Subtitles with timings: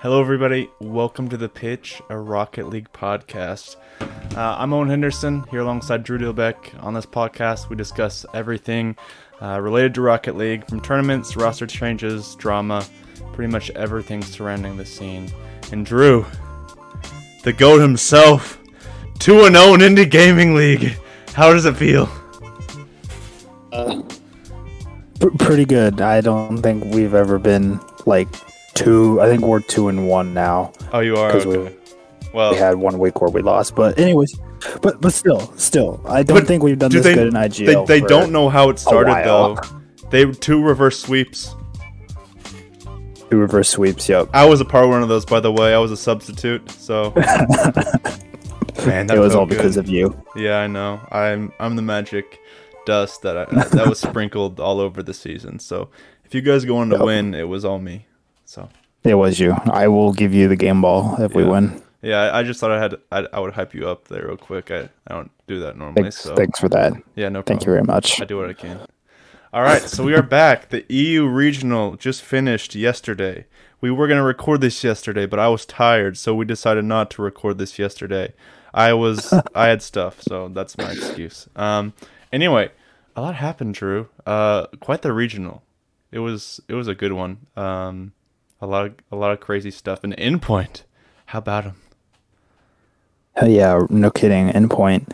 [0.00, 0.70] Hello, everybody.
[0.78, 3.76] Welcome to the Pitch, a Rocket League podcast.
[4.36, 6.82] Uh, I'm Owen Henderson here alongside Drew Dilbeck.
[6.84, 8.94] On this podcast, we discuss everything
[9.40, 12.86] uh, related to Rocket League, from tournaments, roster changes, drama,
[13.32, 15.32] pretty much everything surrounding the scene.
[15.72, 16.26] And Drew,
[17.42, 18.58] the GOAT himself,
[19.18, 20.98] 2 0 in Indie Gaming League.
[21.32, 22.06] How does it feel?
[25.20, 26.02] P- pretty good.
[26.02, 28.28] I don't think we've ever been like
[28.76, 29.20] two.
[29.20, 30.72] I think we're two and one now.
[30.92, 31.30] Oh, you are?
[31.32, 31.70] 'Cause we-
[32.32, 34.34] Well, We had one week where we lost, but anyways,
[34.82, 37.34] but but still, still, I don't But think we've done do this they, good in
[37.36, 37.86] IGL.
[37.86, 39.56] they for- don't know how it started, though.
[40.10, 41.54] They two reverse sweeps.
[43.30, 44.08] two reverse sweeps.
[44.08, 45.74] Yep, I was a part of one of those, by the way.
[45.74, 47.12] I was a substitute, so.
[48.86, 50.14] Man, that it was all because of you.
[50.36, 51.00] Yeah, I know.
[51.10, 52.38] I'm I'm the magic
[52.84, 55.58] dust that I, that was sprinkled all over the season.
[55.58, 55.88] So
[56.24, 57.04] if you guys go on to Yep.
[57.04, 58.06] win, it was all me.
[58.46, 58.68] So
[59.04, 59.52] It was you.
[59.70, 61.82] I will give you the game ball if we win.
[62.02, 64.36] yeah, I, I just thought I had I, I would hype you up there real
[64.36, 64.70] quick.
[64.70, 66.02] I, I don't do that normally.
[66.02, 66.92] Thanks, so thanks for that.
[67.14, 67.58] yeah, no problem.
[67.58, 68.20] Thank you very much.
[68.20, 68.80] I do what I can.
[69.52, 70.68] All right, so we are back.
[70.68, 73.46] The EU regional just finished yesterday.
[73.80, 77.10] We were going to record this yesterday, but I was tired, so we decided not
[77.12, 78.32] to record this yesterday.
[78.74, 81.48] I was I had stuff, so that's my excuse.
[81.56, 81.94] Um
[82.32, 82.70] anyway,
[83.16, 84.08] a lot happened, Drew.
[84.26, 85.62] Uh quite the regional.
[86.12, 87.46] It was it was a good one.
[87.56, 88.12] Um
[88.60, 90.82] a lot of a lot of crazy stuff and endpoint.
[91.26, 91.74] How about him?
[93.34, 94.48] Hell yeah, no kidding.
[94.48, 95.08] Endpoint,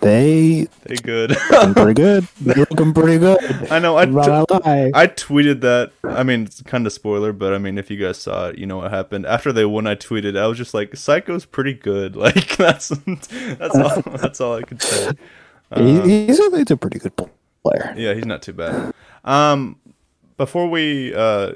[0.00, 1.30] they They good.
[1.76, 2.26] pretty good.
[2.40, 3.38] They're looking pretty good.
[3.70, 4.12] I know I t-.
[4.12, 5.92] I tweeted that.
[6.02, 8.66] I mean, it's kind of spoiler, but I mean, if you guys saw it, you
[8.66, 9.26] know what happened.
[9.26, 10.36] After they won, I tweeted.
[10.36, 14.02] I was just like, "Seikoo's pretty good." Like that's that's all.
[14.16, 15.12] That's all I could say.
[15.76, 17.94] He- he's, a, he's a pretty good player.
[17.96, 18.92] Yeah, he's not too bad.
[19.24, 19.76] Um,
[20.36, 21.52] before we uh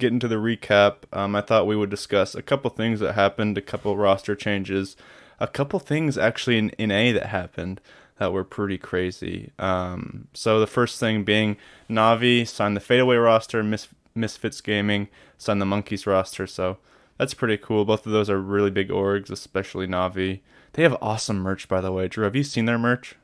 [0.00, 3.56] get into the recap, um, I thought we would discuss a couple things that happened,
[3.56, 4.96] a couple roster changes,
[5.38, 7.80] a couple things actually in, in NA that happened
[8.18, 9.50] that were pretty crazy.
[9.58, 11.56] Um, so the first thing being
[11.88, 16.46] Navi signed the fadeaway roster, Mis- Misfits Gaming signed the Monkeys roster.
[16.46, 16.76] So
[17.16, 17.84] that's pretty cool.
[17.84, 20.40] Both of those are really big orgs, especially Navi.
[20.74, 22.08] They have awesome merch, by the way.
[22.08, 23.16] Drew, have you seen their merch?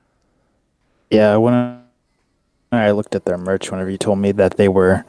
[1.11, 1.83] Yeah, when
[2.73, 5.05] I looked at their merch, whenever you told me that they were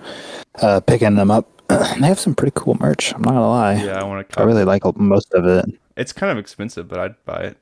[0.62, 1.57] uh, picking them up,
[2.00, 3.14] they have some pretty cool merch.
[3.14, 3.84] I'm not gonna lie.
[3.84, 4.40] Yeah, I want to.
[4.40, 5.66] I really like most of it.
[5.96, 7.58] It's kind of expensive, but I'd buy it.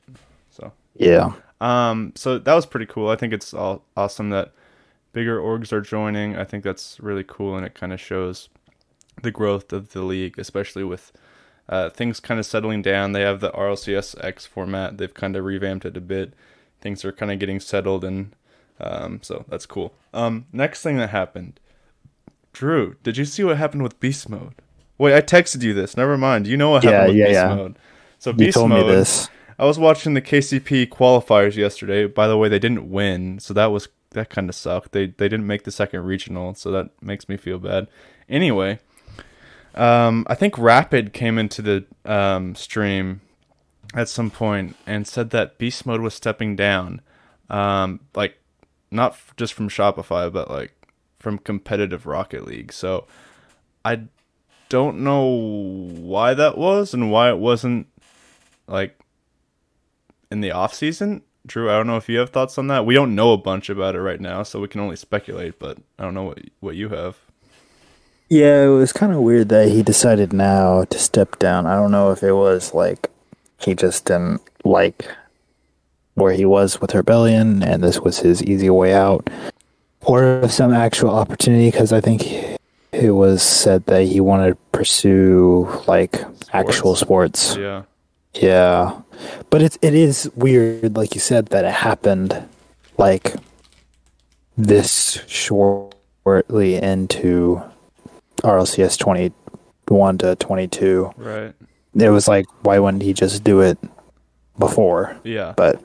[0.51, 3.09] So, Yeah, um, so that was pretty cool.
[3.09, 4.51] I think it's all awesome that
[5.13, 6.35] bigger orgs are joining.
[6.35, 8.49] I think that's really cool, and it kind of shows
[9.21, 11.11] the growth of the league, especially with
[11.69, 13.13] uh, things kind of settling down.
[13.13, 14.97] They have the RLCS X format.
[14.97, 16.33] They've kind of revamped it a bit.
[16.81, 18.35] Things are kind of getting settled, and
[18.79, 19.93] um, so that's cool.
[20.13, 21.59] Um, next thing that happened,
[22.55, 24.55] Drew, did you see what happened with Beast Mode?
[24.97, 25.97] Wait, I texted you this.
[25.97, 26.47] Never mind.
[26.47, 27.47] You know what Yeah, happened with yeah, Beast yeah.
[27.47, 27.77] Mode.
[28.17, 28.88] So you Beast told Mode.
[28.88, 29.29] me this.
[29.59, 32.07] I was watching the KCP qualifiers yesterday.
[32.07, 34.93] By the way, they didn't win, so that was that kind of sucked.
[34.93, 37.88] They they didn't make the second regional, so that makes me feel bad.
[38.29, 38.79] Anyway,
[39.75, 43.22] um, I think Rapid came into the um, stream
[43.93, 47.01] at some point and said that Beast Mode was stepping down,
[47.49, 48.37] um, like
[48.91, 50.73] not f- just from Shopify, but like
[51.25, 52.71] from competitive Rocket League.
[52.71, 53.07] So
[53.83, 54.01] I
[54.69, 57.87] don't know why that was and why it wasn't
[58.67, 58.99] like
[60.29, 61.23] in the off season.
[61.47, 62.85] Drew, I don't know if you have thoughts on that.
[62.85, 65.57] We don't know a bunch about it right now, so we can only speculate.
[65.57, 67.17] But I don't know what what you have.
[68.29, 71.65] Yeah, it was kind of weird that he decided now to step down.
[71.65, 73.09] I don't know if it was like
[73.57, 75.07] he just didn't like
[76.13, 79.27] where he was with Rebellion, and this was his easy way out,
[80.05, 81.69] or if some actual opportunity.
[81.71, 82.23] Because I think
[82.91, 86.21] it was said that he wanted to pursue like
[86.53, 87.55] actual sports.
[87.55, 87.83] Yeah,
[88.33, 89.01] Yeah,
[89.49, 92.47] but it's it is weird, like you said, that it happened
[92.97, 93.35] like
[94.57, 97.61] this shortly into
[98.43, 99.33] RLCS twenty
[99.87, 101.11] one to twenty two.
[101.17, 101.53] right.
[101.97, 103.78] It was like, why wouldn't he just do it
[104.59, 105.16] before?
[105.23, 105.53] Yeah.
[105.55, 105.81] But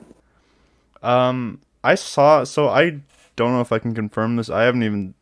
[1.01, 2.43] Um, I saw.
[2.43, 2.99] So I
[3.35, 4.49] don't know if I can confirm this.
[4.49, 5.13] I haven't even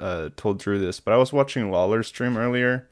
[0.00, 2.88] uh, told Drew this, but I was watching Lawler's stream earlier,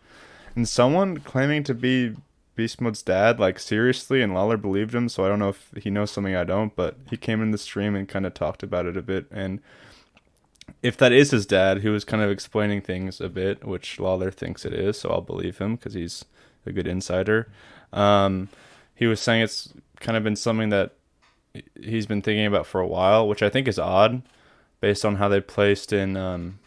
[0.55, 2.15] and someone claiming to be
[2.56, 5.09] Beast Mode's dad, like seriously, and Lawler believed him.
[5.09, 7.59] So I don't know if he knows something I don't, but he came in the
[7.59, 9.27] stream and kind of talked about it a bit.
[9.31, 9.61] And
[10.83, 14.31] if that is his dad, he was kind of explaining things a bit, which Lawler
[14.31, 14.99] thinks it is.
[15.01, 16.25] So I'll believe him because he's
[16.65, 17.49] a good insider.
[17.93, 18.49] Um,
[18.95, 20.93] he was saying it's kind of been something that
[21.81, 24.23] he's been thinking about for a while, which I think is odd,
[24.84, 26.58] based on how they placed in um,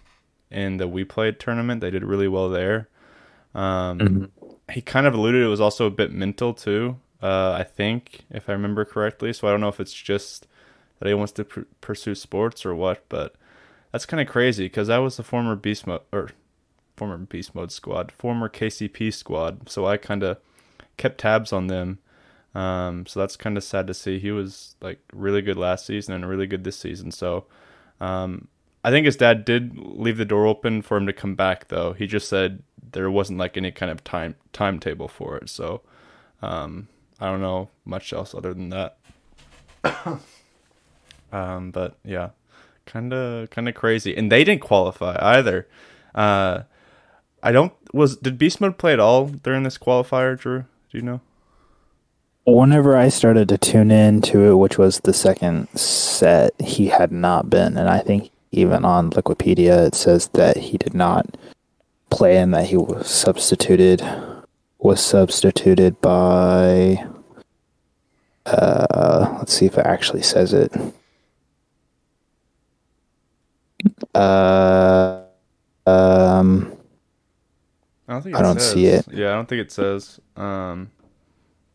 [0.49, 1.81] in the We Played tournament.
[1.81, 2.89] They did really well there.
[3.53, 4.31] Um,
[4.71, 6.97] he kind of alluded it was also a bit mental too.
[7.21, 9.33] Uh, I think if I remember correctly.
[9.33, 10.47] So I don't know if it's just
[10.97, 13.35] that he wants to pr- pursue sports or what, but
[13.91, 16.31] that's kind of crazy because that was the former beast mode or
[16.95, 19.69] former beast mode squad, former KCP squad.
[19.69, 20.39] So I kind of
[20.97, 21.99] kept tabs on them.
[22.55, 24.17] Um, so that's kind of sad to see.
[24.17, 27.11] He was like really good last season and really good this season.
[27.11, 27.45] So
[27.99, 28.47] um,
[28.83, 31.93] I think his dad did leave the door open for him to come back, though.
[31.93, 35.49] He just said there wasn't like any kind of time timetable for it.
[35.49, 35.81] So
[36.41, 36.87] um,
[37.19, 38.97] I don't know much else other than that.
[41.31, 42.29] um, but yeah,
[42.85, 45.67] kind of kind of crazy, and they didn't qualify either.
[46.15, 46.63] Uh,
[47.43, 50.65] I don't was did Beast Mode play at all during this qualifier, Drew?
[50.91, 51.21] Do you know?
[52.47, 57.11] Whenever I started to tune in to it, which was the second set, he had
[57.11, 61.35] not been, and I think even on Wikipedia it says that he did not
[62.09, 64.01] play and that he was substituted
[64.79, 67.05] was substituted by
[68.45, 70.71] uh let's see if it actually says it
[74.15, 75.23] uh
[75.85, 76.71] um
[78.07, 79.05] I don't think I don't see it.
[79.11, 80.21] Yeah, I don't think it says.
[80.37, 80.91] Um,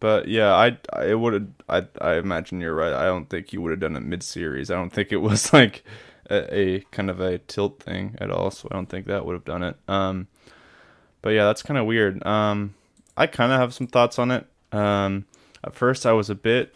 [0.02, 2.92] but yeah, I I would I I imagine you're right.
[2.92, 4.68] I don't think he would have done it mid series.
[4.68, 5.84] I don't think it was like
[6.28, 8.50] a, a, kind of a tilt thing at all.
[8.50, 9.76] So I don't think that would have done it.
[9.86, 10.26] Um,
[11.22, 12.26] but yeah, that's kind of weird.
[12.26, 12.74] Um,
[13.16, 14.44] I kind of have some thoughts on it.
[14.72, 15.26] Um,
[15.62, 16.74] at first, I was a bit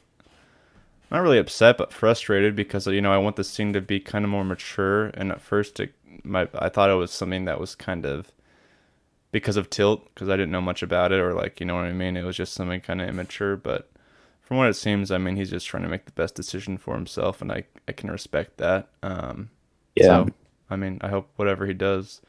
[1.11, 4.25] not really upset, but frustrated because you know I want the scene to be kind
[4.25, 5.06] of more mature.
[5.06, 8.31] And at first, it, my I thought it was something that was kind of
[9.37, 11.85] because of tilt because I didn't know much about it or like you know what
[11.85, 12.17] I mean.
[12.17, 13.91] It was just something kind of immature, but
[14.41, 16.94] from what it seems, I mean he's just trying to make the best decision for
[16.94, 18.88] himself, and I I can respect that.
[19.03, 19.50] Um,
[19.94, 20.25] Yeah.
[20.25, 20.29] So,
[20.71, 22.23] I mean, I hope whatever he does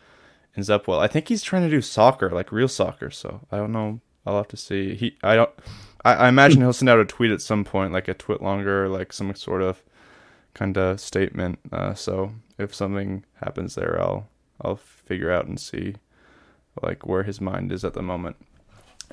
[0.58, 1.00] ends up well.
[1.00, 3.10] I think he's trying to do soccer, like real soccer.
[3.10, 4.02] So I don't know.
[4.26, 4.96] I'll have to see.
[4.96, 5.52] He I don't.
[6.04, 8.90] I, I imagine he'll send out a tweet at some point, like a tweet longer,
[8.90, 9.82] like some sort of
[10.54, 11.60] kind of statement.
[11.72, 14.28] Uh, so if something happens there, I'll
[14.62, 15.96] I'll figure out and see
[16.84, 18.38] like where his mind is at the moment.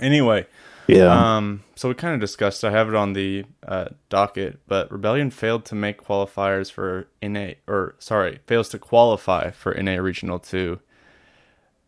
[0.01, 0.47] Anyway,
[0.87, 2.65] yeah um, so we kind of discussed.
[2.65, 7.53] I have it on the uh, docket, but Rebellion failed to make qualifiers for NA,
[7.67, 10.81] or sorry, fails to qualify for NA Regional Two.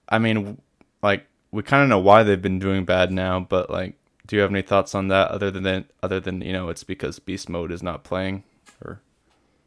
[0.08, 0.60] I mean,
[1.02, 3.94] like we kind of know why they've been doing bad now, but like,
[4.26, 5.30] do you have any thoughts on that?
[5.30, 8.44] Other than other than you know, it's because Beast Mode is not playing,
[8.84, 9.00] or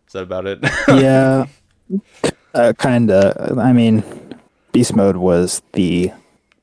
[0.07, 0.59] is that about it?
[0.87, 1.45] yeah
[2.53, 4.03] uh, kind of i mean
[4.71, 6.11] beast mode was the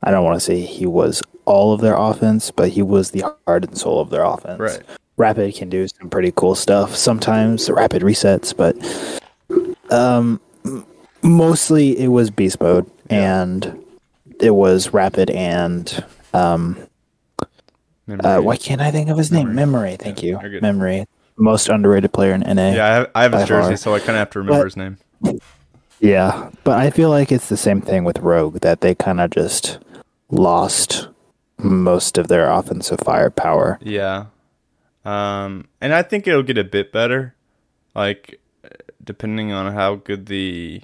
[0.02, 3.24] i don't want to say he was all of their offense but he was the
[3.46, 4.58] heart and soul of their offense.
[4.60, 4.80] Right.
[5.16, 8.76] rapid can do some pretty cool stuff sometimes rapid resets but
[9.92, 10.40] um
[11.22, 13.82] mostly it was beast mode and
[14.40, 16.04] it was rapid and
[16.34, 16.76] um
[18.20, 19.52] uh, why can't i think of his name?
[19.54, 19.96] Memory.
[19.96, 20.60] Thank Yeah, you.
[20.60, 21.06] memory.
[21.36, 23.76] Most underrated player in na Yeah, I have, I have his jersey, far.
[23.76, 24.98] so I kind of have to remember But- his name.
[26.00, 29.30] Yeah, but I feel like it's the same thing with Rogue that they kind of
[29.30, 29.78] just
[30.30, 31.08] lost
[31.58, 33.78] most of their offensive firepower.
[33.80, 34.26] Yeah.
[35.04, 37.34] Um, and I think it'll get a bit better,
[37.94, 38.40] like
[39.02, 40.82] depending on how good the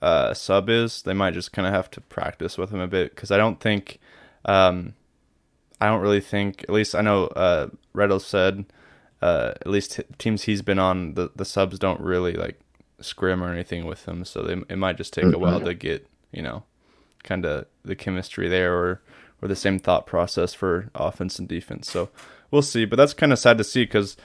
[0.00, 1.02] uh, sub is.
[1.02, 3.60] They might just kind of have to practice with him a bit because I don't
[3.60, 3.98] think,
[4.44, 4.94] um,
[5.80, 6.62] I don't really think.
[6.62, 8.66] At least I know uh, Reddle said,
[9.20, 12.60] uh, at least t- teams he's been on, the the subs don't really like
[13.00, 16.06] scrim or anything with them, so they, it might just take a while to get
[16.32, 16.64] you know,
[17.24, 19.00] kind of the chemistry there or
[19.42, 21.90] or the same thought process for offense and defense.
[21.90, 22.08] So
[22.50, 22.84] we'll see.
[22.84, 24.16] But that's kind of sad to see because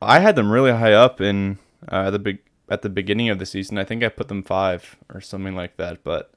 [0.00, 1.58] I had them really high up in
[1.88, 3.78] uh, the big at the beginning of the season.
[3.78, 6.04] I think I put them five or something like that.
[6.04, 6.32] But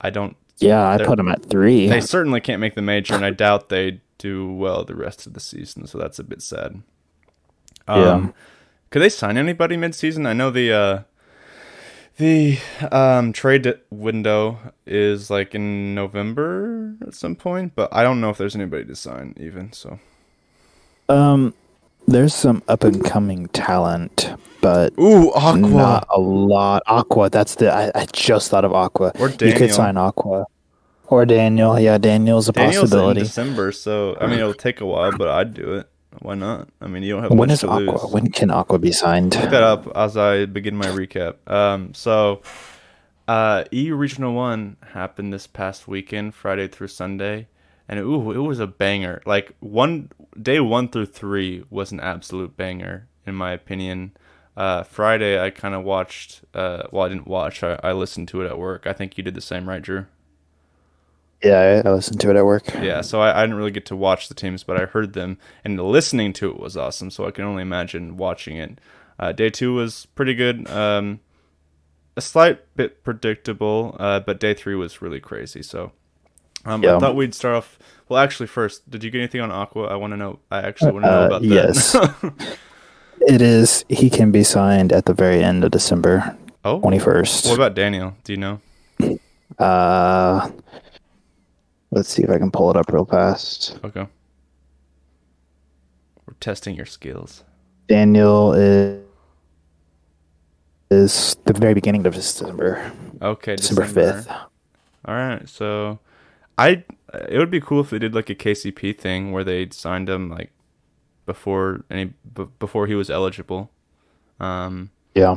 [0.00, 0.36] I don't.
[0.58, 1.88] Yeah, I put them at three.
[1.88, 5.34] They certainly can't make the major, and I doubt they do well the rest of
[5.34, 5.86] the season.
[5.86, 6.82] So that's a bit sad.
[7.86, 8.30] Um, Yeah.
[8.90, 10.26] Could they sign anybody mid-season?
[10.26, 11.02] I know the uh,
[12.16, 12.58] the
[12.90, 18.38] um, trade window is like in November at some point, but I don't know if
[18.38, 19.72] there's anybody to sign even.
[19.72, 19.98] So
[21.08, 21.54] Um,
[22.06, 24.30] there's some up and coming talent,
[24.60, 26.82] but ooh, Aqua not a lot.
[26.86, 27.72] Aqua, that's the.
[27.72, 29.12] I, I just thought of Aqua.
[29.20, 30.46] or You could sign Aqua
[31.08, 31.78] or Daniel.
[31.78, 33.20] Yeah, Daniel's a Daniel's possibility.
[33.20, 35.88] in December, so I mean it'll take a while, but I'd do it.
[36.20, 36.68] Why not?
[36.80, 37.78] I mean you don't have When to Aqua?
[37.78, 38.12] lose.
[38.12, 39.34] When can Aqua be signed?
[39.34, 41.36] Look that up as I begin my recap.
[41.46, 42.42] Um, so,
[43.26, 47.48] uh, EU Regional One happened this past weekend, Friday through Sunday,
[47.88, 49.20] and ooh, it was a banger.
[49.26, 50.10] Like one
[50.40, 54.12] day one through three was an absolute banger in my opinion.
[54.56, 56.40] Uh, Friday I kind of watched.
[56.52, 57.62] Uh, well, I didn't watch.
[57.62, 58.86] I, I listened to it at work.
[58.86, 60.06] I think you did the same, right, Drew?
[61.42, 62.64] Yeah, I, I listened to it at work.
[62.74, 65.38] Yeah, so I, I didn't really get to watch the teams, but I heard them,
[65.64, 67.10] and listening to it was awesome.
[67.10, 68.80] So I can only imagine watching it.
[69.20, 70.68] Uh, day two was pretty good.
[70.68, 71.20] Um,
[72.16, 75.62] a slight bit predictable, uh, but day three was really crazy.
[75.62, 75.92] So
[76.64, 77.78] um, I thought we'd start off.
[78.08, 79.84] Well, actually, first, did you get anything on Aqua?
[79.84, 80.40] I want to know.
[80.50, 81.48] I actually want to know Uh, about that.
[81.48, 81.96] yes.
[83.20, 83.84] It is.
[83.88, 87.46] He can be signed at the very end of December Oh, 21st.
[87.48, 88.14] what about Daniel?
[88.24, 88.60] Do you know?
[89.58, 90.50] Uh,
[91.98, 93.78] let's see if I can pull it up real fast.
[93.84, 94.06] Okay.
[96.26, 97.42] We're testing your skills.
[97.88, 99.02] Daniel is
[100.90, 104.28] is the very beginning of December, Okay, December fifth.
[104.30, 105.98] All right, so
[106.56, 106.84] I
[107.30, 110.30] it would be cool if they did like a KCP thing where they signed him
[110.30, 110.50] like
[111.26, 113.70] before any b- before he was eligible.
[114.40, 115.34] Um, Yeah.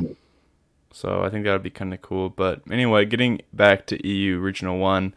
[0.92, 2.30] so I think that would be kind of cool.
[2.30, 5.14] But anyway, getting back to EU Regional One,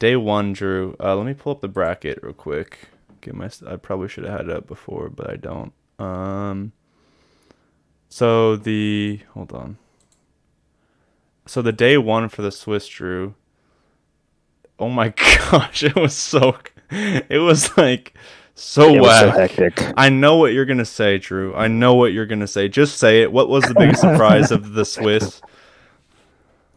[0.00, 0.96] day one, Drew.
[0.98, 2.88] Uh, let me pull up the bracket real quick.
[3.20, 5.72] Get my I probably should have had it up before, but I don't.
[6.00, 6.72] Um,
[8.08, 9.78] so the hold on.
[11.46, 13.34] So the day one for the Swiss Drew.
[14.78, 15.10] Oh my
[15.50, 16.56] gosh, it was so
[16.90, 18.14] it was like
[18.54, 19.92] so It was so hectic.
[19.96, 21.54] I know what you're gonna say, Drew.
[21.54, 22.68] I know what you're gonna say.
[22.68, 23.30] Just say it.
[23.30, 25.42] What was the biggest surprise of the Swiss?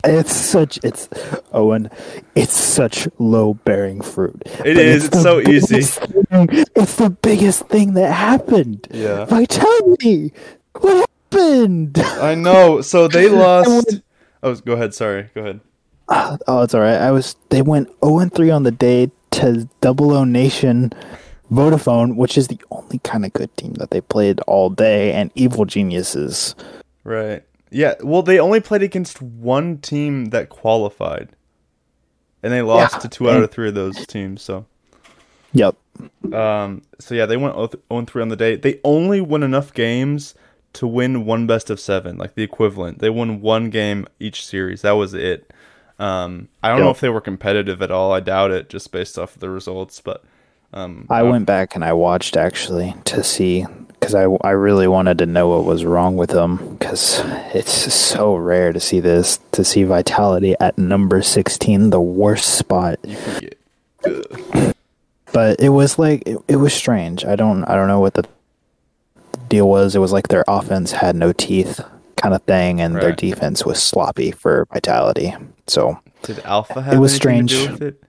[0.06, 1.08] It's such it's
[1.54, 1.90] oh, Owen.
[2.36, 4.42] It's such low bearing fruit.
[4.66, 5.82] It is, it's the so easy.
[5.82, 8.88] thing- It's the biggest thing that happened.
[8.92, 9.26] Yeah.
[9.26, 10.34] Vitality.
[10.80, 12.00] What happened?
[12.00, 12.82] I know.
[12.82, 14.02] So they lost.
[14.42, 14.94] Oh, go ahead.
[14.94, 15.30] Sorry.
[15.34, 15.60] Go ahead.
[16.48, 16.98] Oh, it's all right.
[17.00, 17.36] I was.
[17.50, 20.92] They went zero and three on the day to Double O Nation,
[21.50, 25.32] Vodafone, which is the only kind of good team that they played all day, and
[25.36, 26.56] Evil Geniuses.
[27.06, 27.44] Right.
[27.74, 27.96] Yeah.
[28.02, 31.30] Well, they only played against one team that qualified,
[32.42, 34.42] and they lost Yeah, to two out of three of those teams.
[34.42, 34.66] So.
[35.54, 35.76] Yep.
[36.34, 38.56] Um, so yeah, they went 0 3 on the day.
[38.56, 40.34] They only won enough games
[40.74, 43.00] to win one best of seven, like the equivalent.
[43.00, 44.82] They won one game each series.
[44.82, 45.52] That was it.
[46.00, 48.12] Um, I don't know if they were competitive at all.
[48.12, 50.02] I doubt it, just based off of the results.
[50.02, 50.24] But
[50.74, 53.66] um, I went back and I watched actually to see
[54.04, 57.22] because I, I really wanted to know what was wrong with them because
[57.54, 63.00] it's so rare to see this to see Vitality at number sixteen, the worst spot.
[63.04, 64.76] You can get,
[65.32, 67.24] But it was like it, it was strange.
[67.24, 68.28] I don't I don't know what the
[69.48, 69.96] deal was.
[69.96, 71.80] It was like their offense had no teeth
[72.18, 75.34] kind of thing, and their defense was sloppy for Vitality.
[75.68, 77.82] So did Alpha have was anything to strange.
[77.82, 78.04] it?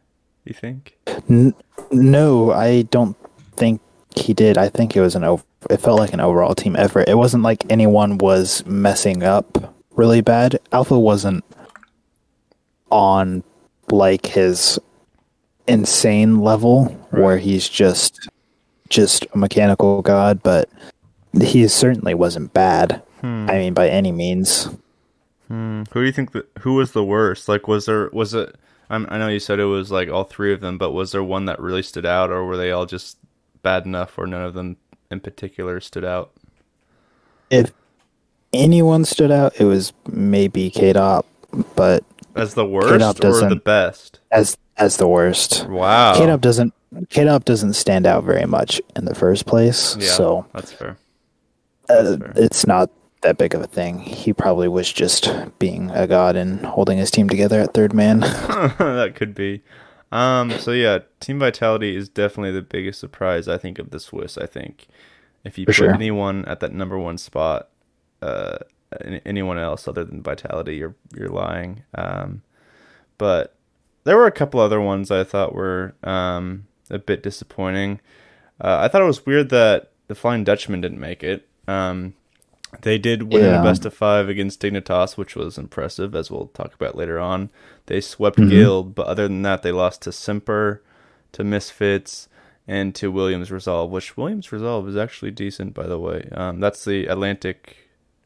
[0.45, 0.97] You think?
[1.31, 1.55] N-
[1.93, 3.17] no, I don't
[3.55, 3.81] think
[4.17, 4.59] he did.
[4.59, 5.43] I think it was an over.
[5.71, 7.09] It felt like an overall team effort.
[7.09, 10.59] It wasn't like anyone was messing up really bad.
[10.73, 11.45] Alpha wasn't
[12.91, 13.43] on
[13.91, 14.79] like his
[15.67, 18.29] insane level where he's just
[18.91, 20.69] just a mechanical god, but
[21.41, 23.03] he certainly wasn't bad.
[23.21, 23.47] Hmm.
[23.49, 24.69] I mean, by any means.
[25.49, 25.83] Hmm.
[25.93, 26.47] Who do you think that?
[26.61, 27.49] Who was the worst?
[27.49, 28.11] Like, was there?
[28.13, 28.55] Was it?
[28.91, 31.25] I'm, I know you said it was like all three of them, but was there
[31.25, 33.19] one that really stood out, or were they all just
[33.65, 34.77] bad enough, or none of them
[35.11, 36.31] in particular stood out?
[37.51, 37.73] If
[38.53, 41.25] anyone stood out, it was maybe Kaydop,
[41.75, 42.05] but
[42.37, 44.21] As the worst or the best?
[44.31, 45.67] as as the worst.
[45.69, 46.15] Wow.
[46.15, 46.73] Kaydop doesn't
[47.07, 50.97] Kaydop doesn't stand out very much in the first place, yeah, so that's fair.
[51.89, 52.33] uh, That's fair.
[52.37, 52.91] it's not
[53.23, 53.99] that big of a thing.
[54.01, 58.21] He probably was just being a god and holding his team together at third man.
[58.21, 59.63] that could be.
[60.15, 60.51] Um.
[60.59, 64.39] So yeah, Team Vitality is definitely the biggest surprise I think of the Swiss.
[64.39, 64.87] I think
[65.45, 65.95] if you For put sure.
[65.95, 67.69] anyone at that number one spot,
[68.23, 68.59] uh,
[69.27, 71.83] anyone else other than Vitality, you're you're lying.
[71.95, 72.43] Um,
[73.19, 73.55] but
[74.05, 78.01] there were a couple other ones I thought were um a bit disappointing.
[78.61, 81.49] Uh, I thought it was weird that the Flying Dutchman didn't make it.
[81.67, 82.15] Um,
[82.83, 83.61] they did win in Yeah.
[83.61, 87.51] a best of five against Dignitas, which was impressive, as we'll talk about later on.
[87.87, 88.51] They swept Mhm.
[88.51, 90.83] Guild, but other than that, they lost to Semper,
[91.33, 92.29] to Misfits,
[92.67, 96.29] and to Williams Resolve, which Williams Resolve is actually decent, by the way.
[96.33, 97.77] Um, that's the Atlantic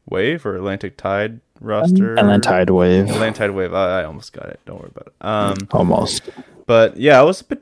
[0.09, 2.15] Wave or Atlantic Tide roster.
[2.15, 3.09] and then Tide Wave.
[3.09, 3.73] Atlantic Tide Wave.
[3.73, 4.59] I, I almost got it.
[4.65, 5.25] Don't worry about it.
[5.25, 6.29] Um, Almost.
[6.65, 7.61] but yeah, I was a bit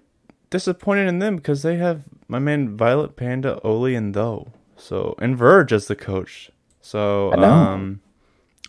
[0.50, 4.50] disappointed in them because they have my man Violent Panda, Oli, and Though.
[4.78, 6.52] So and Verge as the coach.
[6.88, 7.52] So I know.
[7.52, 8.00] um,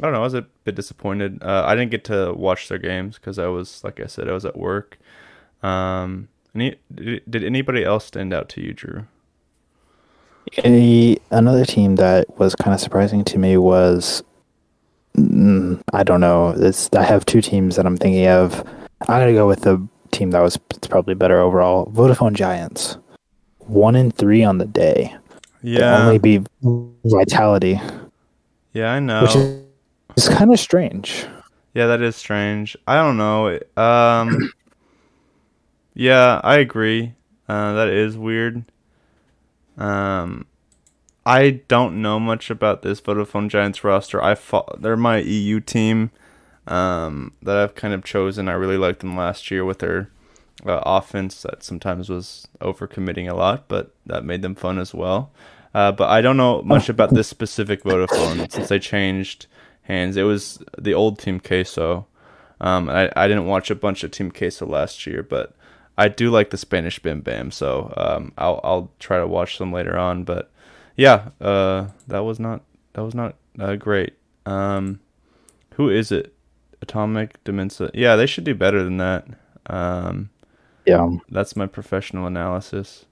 [0.00, 0.18] I don't know.
[0.18, 1.40] I was a bit disappointed.
[1.40, 4.32] Uh, I didn't get to watch their games because I was, like I said, I
[4.32, 4.98] was at work.
[5.62, 9.06] Um, any, did, did anybody else stand out to you, Drew?
[10.64, 14.25] A, another team that was kind of surprising to me was
[15.16, 16.54] mm, I don't know.
[16.56, 18.66] It's I have two teams that I'm thinking of.
[19.02, 21.87] I'm gonna go with the team that was probably better overall.
[21.92, 22.96] Vodafone Giants,
[23.58, 25.14] one in three on the day.
[25.62, 25.98] Yeah.
[25.98, 27.80] Only be Vitality.
[28.78, 29.23] Yeah, I know.
[29.23, 29.64] Which is,
[30.16, 31.26] is kind of strange.
[31.75, 32.76] Yeah, that is strange.
[32.87, 33.58] I don't know.
[33.76, 34.52] Um,
[35.94, 37.14] yeah, I agree.
[37.49, 38.62] Uh, that is weird.
[39.78, 40.47] Um,
[41.26, 44.23] I don't know much about this Vodafone Giants roster.
[44.23, 46.12] I fought, they're my EU team
[46.68, 48.49] um, that I've kind of chosen.
[48.49, 50.08] I really liked them last year with their
[50.64, 55.32] uh, offense that sometimes was overcommitting a lot, but that made them fun as well.
[55.75, 59.46] Uh, but I don't know much about this specific Vodafone since they changed
[59.82, 60.16] hands.
[60.16, 62.06] It was the old Team Queso.
[62.60, 65.54] Um, I, I didn't watch a bunch of Team Queso last year, but
[65.96, 69.72] I do like the Spanish Bim Bam, so um, I'll I'll try to watch them
[69.72, 70.25] later on.
[70.25, 70.50] But
[70.96, 74.14] yeah, uh, that was not that was not uh, great.
[74.46, 75.00] Um,
[75.75, 76.34] who is it?
[76.80, 77.90] Atomic Dimensa.
[77.92, 79.26] Yeah, they should do better than that.
[79.66, 80.30] Um,
[80.87, 83.04] yeah, that's my professional analysis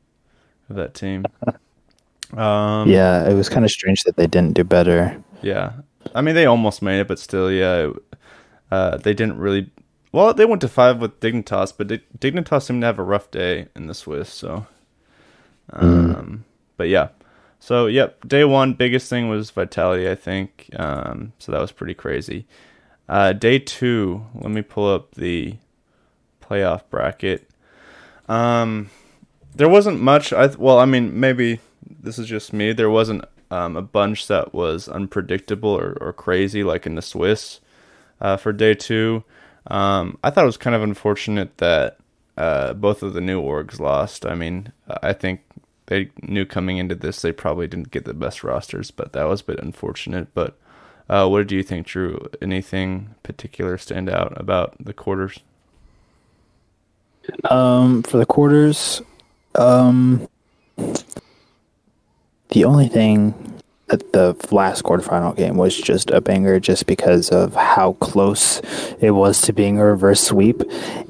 [0.71, 1.25] of that team.
[2.33, 5.23] Um, yeah, it was kind of strange that they didn't do better.
[5.43, 5.73] Yeah,
[6.15, 7.91] I mean they almost made it, but still, yeah,
[8.71, 9.71] uh, they didn't really.
[10.13, 13.69] Well, they went to five with Dignitas, but Dignitas seemed to have a rough day
[13.77, 14.33] in the Swiss.
[14.33, 14.67] So,
[15.73, 15.83] mm.
[15.83, 16.41] um, mm.
[16.77, 17.09] but yeah,
[17.59, 20.71] so yep, day one biggest thing was vitality, I think.
[20.77, 22.47] Um, so that was pretty crazy.
[23.09, 25.57] Uh, day two, let me pull up the
[26.43, 27.49] playoff bracket.
[28.29, 28.91] Um,
[29.55, 30.33] there wasn't much.
[30.33, 31.61] I th- well, I mean, maybe
[32.07, 32.73] this is just me.
[32.73, 37.61] There wasn't um, a bunch that was unpredictable or, or crazy like in the Swiss
[38.21, 39.25] uh, for day two.
[39.67, 41.99] Um, I thought it was kind of unfortunate that
[42.37, 44.25] uh, both of the new orgs lost.
[44.25, 44.73] I mean,
[45.03, 45.41] I think
[45.87, 49.41] they knew coming into this they probably didn't get the best rosters, but that was
[49.41, 50.29] a bit unfortunate.
[50.33, 50.57] But
[51.09, 52.29] uh, what do you think, Drew?
[52.41, 55.41] Anything particular stand out about the quarters?
[57.51, 59.03] Um, for the quarters,
[59.57, 60.29] um,
[62.51, 63.35] the only thing
[63.89, 68.61] at the last quarterfinal game was just a banger just because of how close
[69.01, 70.63] it was to being a reverse sweep.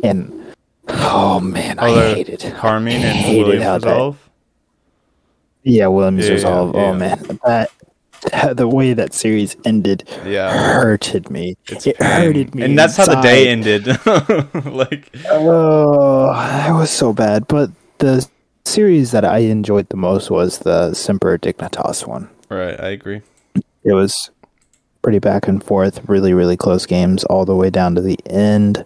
[0.03, 0.55] And
[0.88, 4.18] oh man, oh, I hated Karmine and hated Williams resolve.
[5.64, 6.77] That, yeah, Williams yeah, resolve.
[6.77, 7.70] Oh, yeah, oh man, that
[8.57, 10.51] the way that series ended yeah.
[10.51, 11.57] hurted me.
[11.68, 12.09] It's it pain.
[12.09, 12.62] hurted me.
[12.64, 13.14] And that's inside.
[13.14, 13.87] how the day ended.
[14.66, 17.46] like oh, that was so bad.
[17.46, 18.27] But the
[18.66, 22.29] series that I enjoyed the most was the Semper Dignitas one.
[22.48, 23.22] Right, I agree.
[23.85, 24.31] It was
[25.02, 28.85] pretty back and forth, really, really close games all the way down to the end.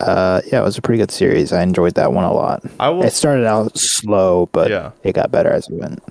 [0.00, 1.52] Uh, yeah, it was a pretty good series.
[1.52, 2.62] I enjoyed that one a lot.
[2.80, 3.04] I will...
[3.04, 4.90] It started out slow, but yeah.
[5.02, 6.02] it got better as it went.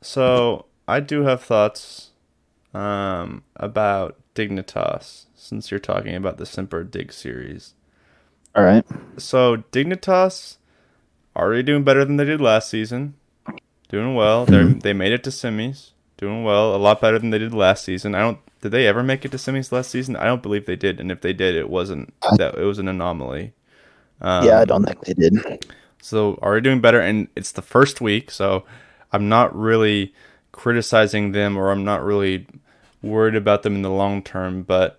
[0.00, 2.10] So I do have thoughts
[2.74, 7.74] um, about Dignitas since you're talking about the Semper Dig series.
[8.54, 8.84] All right.
[9.16, 10.56] So Dignitas
[11.38, 13.14] already doing better than they did last season.
[13.88, 14.44] Doing well.
[14.44, 14.80] They mm-hmm.
[14.80, 15.92] they made it to semis.
[16.18, 16.74] Doing well.
[16.74, 18.14] A lot better than they did last season.
[18.14, 18.38] I don't.
[18.60, 20.16] Did they ever make it to semis last season?
[20.16, 21.00] I don't believe they did.
[21.00, 22.56] And if they did, it wasn't that.
[22.56, 23.52] It was an anomaly.
[24.20, 25.64] Um, yeah, I don't think they did.
[26.02, 28.64] So already doing better, and it's the first week, so
[29.12, 30.12] I'm not really
[30.52, 32.46] criticizing them, or I'm not really
[33.02, 34.62] worried about them in the long term.
[34.62, 34.98] But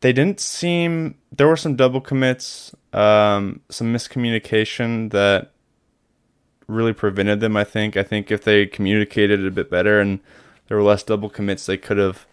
[0.00, 1.16] they didn't seem.
[1.32, 5.52] There were some double commits um, some miscommunication that
[6.66, 7.56] really prevented them.
[7.56, 7.96] I think.
[7.96, 10.20] I think if they communicated a bit better and
[10.68, 12.26] there were less double commits, they could have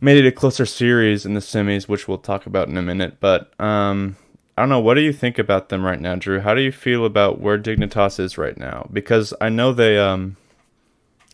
[0.00, 3.18] made it a closer series in the semis, which we'll talk about in a minute.
[3.20, 4.16] But um,
[4.56, 4.80] I don't know.
[4.80, 6.40] What do you think about them right now, Drew?
[6.40, 8.88] How do you feel about where Dignitas is right now?
[8.92, 10.36] Because I know they, um,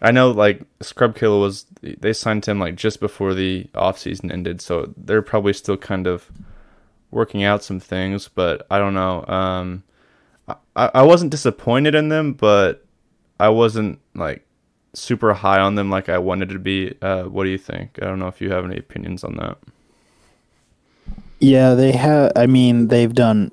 [0.00, 4.30] I know like Scrub Killa was they signed him like just before the off season
[4.30, 6.30] ended, so they're probably still kind of
[7.10, 9.24] working out some things, but I don't know.
[9.26, 9.82] Um,
[10.76, 12.84] I, I wasn't disappointed in them, but
[13.40, 14.46] I wasn't like
[14.94, 16.94] super high on them like I wanted to be.
[17.02, 17.98] Uh, what do you think?
[18.00, 19.58] I don't know if you have any opinions on that.
[21.40, 22.32] Yeah, they have.
[22.36, 23.52] I mean, they've done,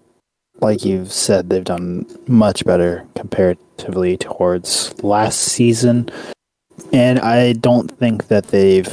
[0.60, 6.10] like you've said, they've done much better comparatively towards last season.
[6.92, 8.90] And I don't think that they've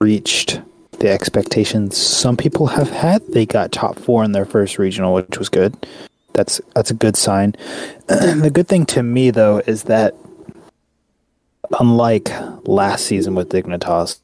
[0.00, 0.60] reached
[0.98, 3.26] the expectations some people have had.
[3.28, 5.74] They got top four in their first regional, which was good.
[6.32, 7.54] That's that's a good sign.
[8.06, 10.14] the good thing to me though is that
[11.78, 12.30] unlike
[12.66, 14.20] last season with Dignitas,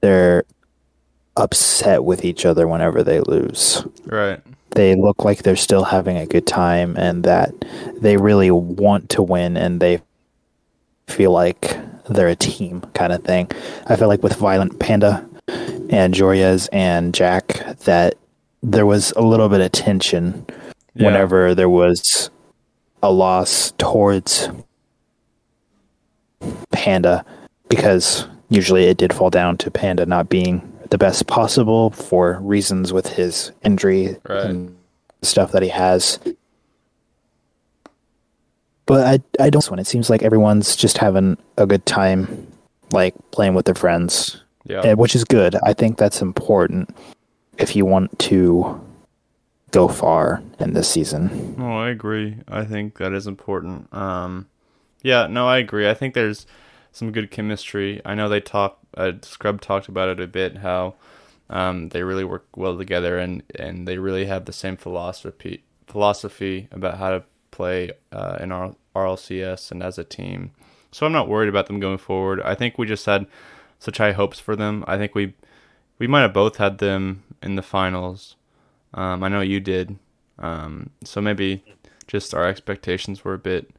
[0.00, 0.44] they're
[1.36, 3.84] upset with each other whenever they lose.
[4.04, 4.40] Right.
[4.70, 7.52] They look like they're still having a good time and that
[8.00, 10.00] they really want to win and they
[11.12, 11.76] feel like
[12.08, 13.50] they're a team kind of thing.
[13.86, 15.28] I feel like with Violent Panda
[15.90, 17.46] and Joreuz and Jack
[17.84, 18.14] that
[18.62, 20.46] there was a little bit of tension
[20.94, 21.06] Yeah.
[21.06, 22.30] whenever there was
[23.02, 24.48] a loss towards
[26.72, 27.24] Panda
[27.68, 32.92] because usually it did fall down to Panda not being the best possible for reasons
[32.92, 34.44] with his injury Right.
[34.44, 34.76] and
[35.22, 36.18] stuff that he has.
[38.86, 42.46] But I I don't when it seems like everyone's just having a good time
[42.90, 44.94] like playing with their friends Yeah.
[44.94, 45.54] which is good.
[45.62, 46.94] I think that's important
[47.58, 48.80] if you want to
[49.70, 51.54] go far in this season.
[51.56, 52.36] No, I agree.
[52.48, 53.92] I think that is important.
[53.94, 54.46] Um,
[55.02, 55.88] yeah, no, I agree.
[55.88, 56.46] I think there's
[56.92, 58.00] some good chemistry.
[58.04, 58.78] I know they talk.
[58.94, 60.58] Uh, Scrub talked about it a bit.
[60.58, 60.94] How
[61.48, 66.68] um, they really work well together, and and they really have the same philosophy philosophy
[66.70, 70.50] about how to play uh, in our RLCS and as a team.
[70.90, 72.42] So I'm not worried about them going forward.
[72.42, 73.26] I think we just had
[73.78, 74.84] such high hopes for them.
[74.88, 75.34] I think we
[75.98, 78.34] we might have both had them in the finals.
[78.92, 79.98] Um, I know you did.
[80.38, 81.62] Um, so maybe
[82.06, 83.70] just our expectations were a bit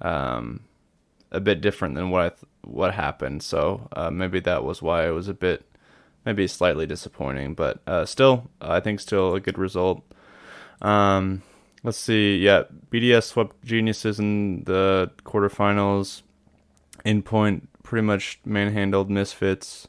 [0.00, 0.60] um,
[1.30, 3.42] a bit different than what I th- what happened.
[3.42, 5.64] So uh, maybe that was why it was a bit
[6.24, 10.02] maybe slightly disappointing, but uh, still I think still a good result.
[10.80, 11.42] Um,
[11.82, 12.36] let's see.
[12.38, 16.22] Yeah, BDS swept Geniuses in the quarterfinals.
[17.04, 19.88] Endpoint pretty much manhandled Misfits.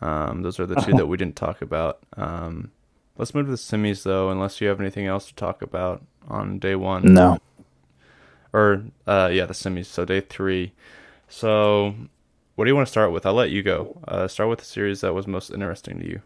[0.00, 2.00] Um, those are the two that we didn't talk about.
[2.16, 2.70] Um,
[3.18, 6.58] let's move to the semis though, unless you have anything else to talk about on
[6.58, 7.38] day one No.
[8.52, 10.72] or uh yeah the semis so day three
[11.28, 11.94] so
[12.54, 14.64] what do you want to start with i'll let you go uh start with the
[14.64, 16.22] series that was most interesting to you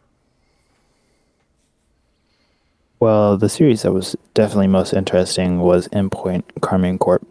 [3.01, 7.27] Well, the series that was definitely most interesting was Endpoint Karmine Corp.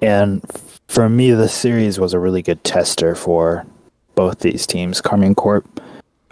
[0.00, 0.42] And
[0.88, 3.66] for me, the series was a really good tester for
[4.14, 5.02] both these teams.
[5.02, 5.80] Karmine Corp.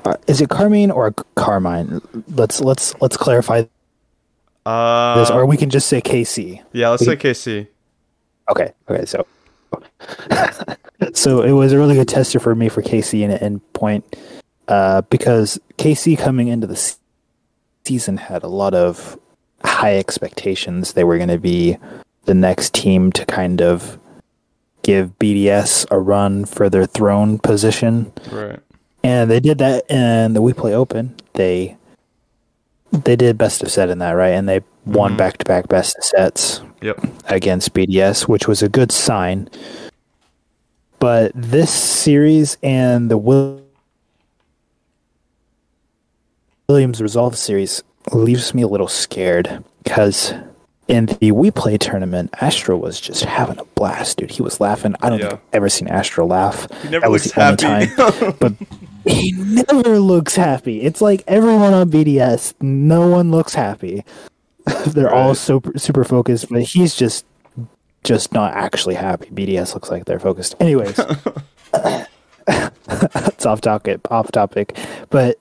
[0.05, 2.01] Uh, is it Carmine or Carmine?
[2.29, 3.65] Let's let's let's clarify
[4.67, 6.63] uh this, or we can just say KC.
[6.73, 7.67] yeah let's say kc
[8.51, 8.73] Okay.
[8.89, 9.05] Okay.
[9.07, 9.27] So,
[11.15, 14.03] so it was a really good tester for me for KC and Endpoint,
[14.69, 16.77] uh, because KC coming into the
[17.87, 19.19] season had a lot of
[19.65, 20.93] high expectations.
[20.95, 21.77] They were going to be
[22.25, 23.99] the next team to kind of
[24.83, 28.61] give BDS a run for their throne position, right
[29.03, 31.15] and they did that in the We Play Open.
[31.35, 31.77] They
[32.93, 34.31] they did best of set in that, right?
[34.33, 35.19] And they won Mhm.
[35.19, 39.49] back to back best of sets yep against BDS, which was a good sign.
[41.01, 43.61] But this series and the Will-
[46.69, 50.33] Williams Resolve series leaves me a little scared because
[50.89, 54.31] in the We Play tournament, Astro was just having a blast, dude.
[54.31, 54.95] He was laughing.
[55.01, 55.29] I don't Yeah.
[55.31, 56.67] think I've ever seen Astro laugh.
[56.83, 58.53] he never That was looks the only happy but
[59.07, 60.83] he never looks happy.
[60.83, 64.05] It's like everyone on BDS, no one looks happy.
[64.87, 67.27] They're all super super focused, but he's just
[68.05, 69.29] just not actually happy.
[69.31, 70.55] BDS looks like they're focused.
[70.61, 70.99] Anyways,
[72.49, 74.01] it's off topic.
[74.11, 74.77] Off topic,
[75.11, 75.39] but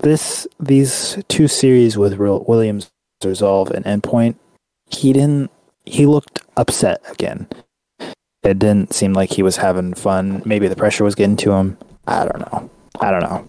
[0.00, 2.90] this these two series with Williams
[3.24, 4.36] Resolve and Endpoint,
[4.90, 5.50] he didn't.
[5.86, 7.48] He looked upset again.
[8.42, 10.42] It didn't seem like he was having fun.
[10.46, 11.78] Maybe the pressure was getting to him.
[12.06, 12.70] I don't know.
[13.00, 13.48] I don't know.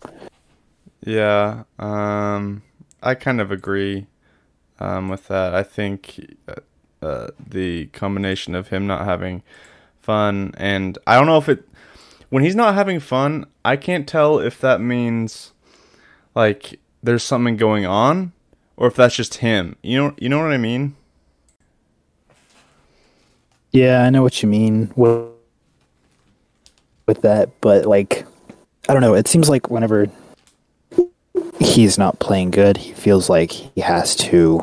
[1.05, 2.62] yeah um
[3.03, 4.07] i kind of agree
[4.79, 6.55] um with that i think uh,
[7.05, 9.43] uh the combination of him not having
[9.99, 11.67] fun and i don't know if it
[12.29, 15.53] when he's not having fun i can't tell if that means
[16.38, 18.32] like there's something going on
[18.78, 20.95] or if that's just him you know you know what i mean
[23.71, 25.26] Yeah, I know what you mean with,
[27.06, 28.26] with that, but like,
[28.89, 29.13] I don't know.
[29.13, 30.08] It seems like whenever
[31.60, 34.62] he's not playing good, he feels like he has to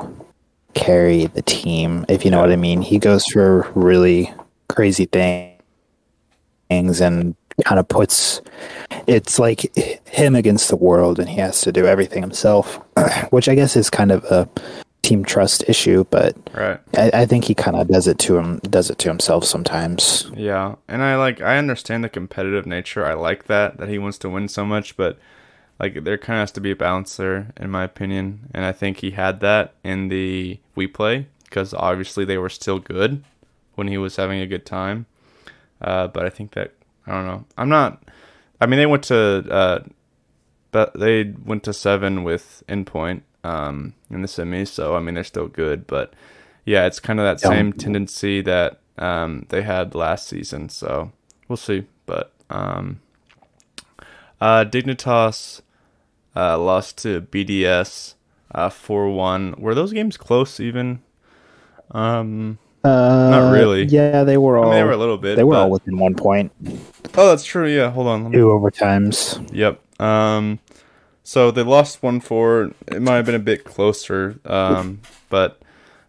[0.75, 2.83] carry the team, if you know what I mean.
[2.83, 4.33] He goes for really
[4.69, 5.54] crazy thing-
[6.69, 8.41] things and kind of puts
[9.07, 9.77] it's like
[10.09, 12.81] him against the world and he has to do everything himself,
[13.31, 14.49] which I guess is kind of a
[15.03, 18.59] team trust issue, but right I, I think he kind of does it to him,
[18.61, 20.31] does it to himself sometimes.
[20.35, 23.05] Yeah, and I like I understand the competitive nature.
[23.05, 25.19] I like that that he wants to win so much, but
[25.79, 28.49] like there kind of has to be a balance there, in my opinion.
[28.55, 32.79] And I think he had that in the we play because obviously they were still
[32.79, 33.23] good
[33.75, 35.07] when he was having a good time.
[35.81, 36.73] Uh, but I think that
[37.07, 37.45] I don't know.
[37.59, 38.03] I'm not.
[38.61, 39.81] I mean, they went to uh,
[40.71, 44.69] but they went to seven with endpoint um in the semis.
[44.69, 46.15] So I mean, they're still good, but
[46.65, 47.49] yeah, it's kind of that Yeah.
[47.51, 50.69] same tendency that um, they had last season.
[50.71, 51.13] So
[51.49, 51.85] we'll see.
[52.07, 53.01] But um,
[54.41, 55.61] uh, Dignitas
[56.35, 58.15] uh, lost to BDS
[58.55, 59.55] uh, four one.
[59.59, 61.03] Were those games close even?
[61.91, 63.85] Um, Uh, Not really.
[63.85, 64.65] Yeah, they were all.
[64.65, 65.37] I mean, they were a little bit.
[65.37, 66.53] they were all within one point.
[67.17, 67.67] Oh, that's true.
[67.67, 68.31] Yeah, hold on.
[68.31, 69.49] Me Two overtimes.
[69.55, 69.81] Yep.
[70.01, 70.59] Um,
[71.23, 72.73] so they lost one four.
[72.89, 74.39] It might have been a bit closer.
[74.45, 75.61] Um, but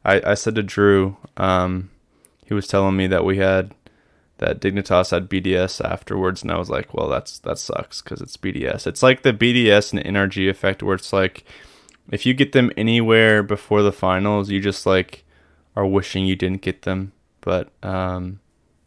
[0.03, 1.89] I, I said to Drew, um,
[2.45, 3.73] he was telling me that we had
[4.39, 8.35] that Dignitas had BDS afterwards, and I was like, well, that's that sucks because it's
[8.35, 8.85] BDS.
[8.85, 11.45] It's like the BDS and NRG effect, where it's like
[12.11, 15.24] if you get them anywhere before the finals, you just like
[15.75, 17.11] are wishing you didn't get them.
[17.41, 18.39] But um,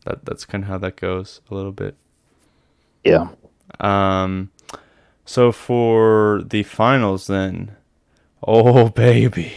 [0.05, 1.97] that that's kind of how that goes a little bit.
[3.05, 3.29] Yeah.
[3.81, 4.51] Um,
[5.25, 7.77] so for the finals, then,
[8.47, 9.53] oh baby,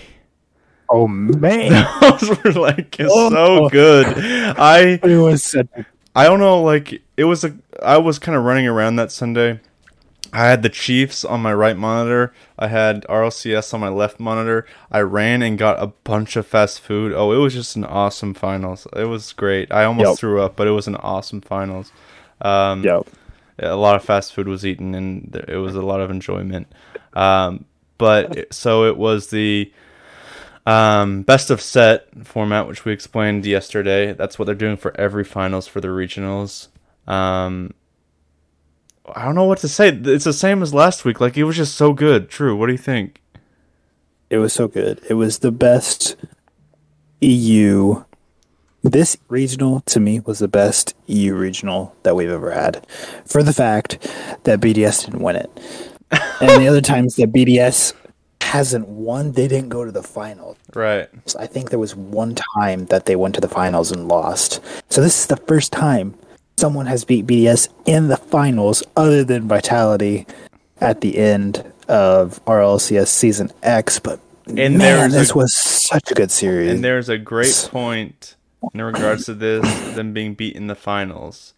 [0.89, 3.69] Oh man, those were like so Oh.
[3.69, 4.07] good.
[4.57, 5.55] I it was
[6.15, 7.55] I don't know, like it was a.
[7.81, 9.59] I was kind of running around that Sunday.
[10.33, 12.33] I had the Chiefs on my right monitor.
[12.57, 14.65] I had RLCS on my left monitor.
[14.91, 17.11] I ran and got a bunch of fast food.
[17.13, 18.87] Oh, it was just an awesome finals.
[18.95, 19.71] It was great.
[19.73, 20.17] I almost Yep.
[20.19, 21.91] threw up, but it was an awesome finals.
[22.39, 23.07] Um, Yep.
[23.59, 26.67] a lot of fast food was eaten and it was a lot of enjoyment.
[27.13, 27.65] Um,
[27.97, 29.71] but so it was the
[30.65, 34.13] um, best of set format, which we explained yesterday.
[34.13, 36.67] That's what they're doing for every finals for the regionals.
[37.07, 37.73] Um,
[39.15, 39.89] I don't know what to say.
[39.89, 41.19] It's the same as last week.
[41.19, 42.29] Like it was just so good.
[42.29, 42.55] True.
[42.55, 43.21] What do you think?
[44.29, 45.01] It was so good.
[45.09, 46.15] It was the best
[47.19, 48.03] EU.
[48.83, 52.87] This regional to me was the best EU regional that we've ever had,
[53.25, 53.99] for the fact
[54.43, 55.51] that BDS didn't win it,
[56.41, 57.93] and the other times that BDS
[58.41, 60.57] hasn't won, they didn't go to the final.
[60.73, 61.09] Right.
[61.25, 64.59] So I think there was one time that they went to the finals and lost.
[64.89, 66.15] So this is the first time
[66.57, 70.25] someone has beat BDS in the finals, other than Vitality
[70.79, 73.99] at the end of RLCS Season X.
[73.99, 76.71] But And man, this a- was such a good series.
[76.71, 78.35] And there's a great point
[78.73, 79.63] in regards to this,
[79.95, 81.53] them being beat in the finals.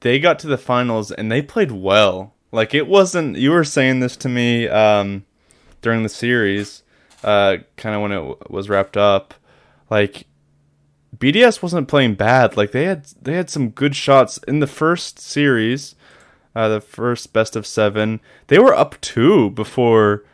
[0.00, 2.34] They got to the finals and they played well.
[2.52, 3.36] Like it wasn't.
[3.36, 5.24] You were saying this to me um,
[5.82, 6.82] during the series,
[7.24, 9.34] uh, kind of when it w- was wrapped up.
[9.90, 10.26] Like
[11.20, 12.56] BDS wasn't playing bad.
[12.56, 15.94] Like they had they had some good shots in the first series,
[16.54, 18.20] uh, the first best of seven.
[18.46, 20.24] They were up two before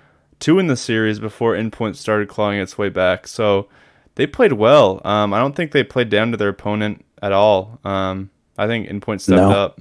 [0.40, 3.26] two in the series before Endpoint started clawing its way back.
[3.26, 3.68] So
[4.16, 5.00] they played well.
[5.04, 7.78] Um, I don't think they played down to their opponent at all.
[7.84, 9.50] Um, I think Endpoint stepped No.
[9.50, 9.80] up.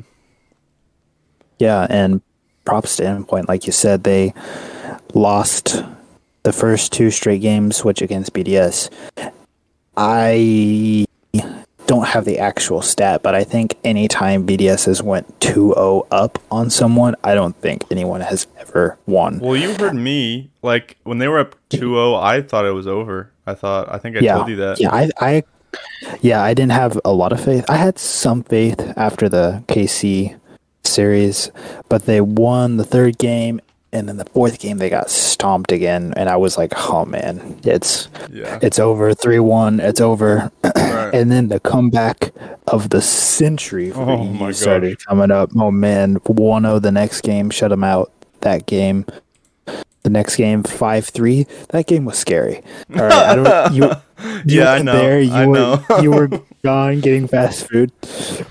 [1.60, 2.22] yeah, and
[2.66, 4.34] props to Endpoint, like you said, they
[5.14, 5.84] lost
[6.44, 8.90] the first two straight games, which against BDS.
[9.96, 11.06] I
[11.86, 16.70] don't have the actual stat, but I think anytime BDS has went 2-0 up on
[16.70, 19.40] someone, I don't think anyone has ever won.
[19.40, 23.32] Well, you heard me like when they were up 2-0, I thought it was over.
[23.46, 24.80] I thought I think I yeah, told you that.
[24.80, 25.44] yeah, I, I,
[26.22, 27.66] yeah, I didn't have a lot of faith.
[27.70, 30.40] I had some faith after the KC
[30.84, 31.52] series,
[31.90, 33.60] but they won the third game,
[33.94, 37.60] and then the fourth game they got stomped again, and I was like, oh man,
[37.64, 38.60] it's Yeah.
[38.62, 41.12] it's over, three one, it's over, Right.
[41.14, 42.34] and then the comeback
[42.68, 45.52] of the century for Oh my started coming up.
[45.56, 48.12] Oh man, 1-0 the next game, shut them out.
[48.42, 49.06] That game.
[50.04, 51.48] The next game, five three.
[51.70, 52.58] That game was scary.
[52.98, 53.74] All right, I don't.
[53.74, 53.84] You,
[54.46, 55.86] you Yeah, I know, There, you I were know.
[56.02, 56.28] you were
[56.64, 57.90] gone getting fast food,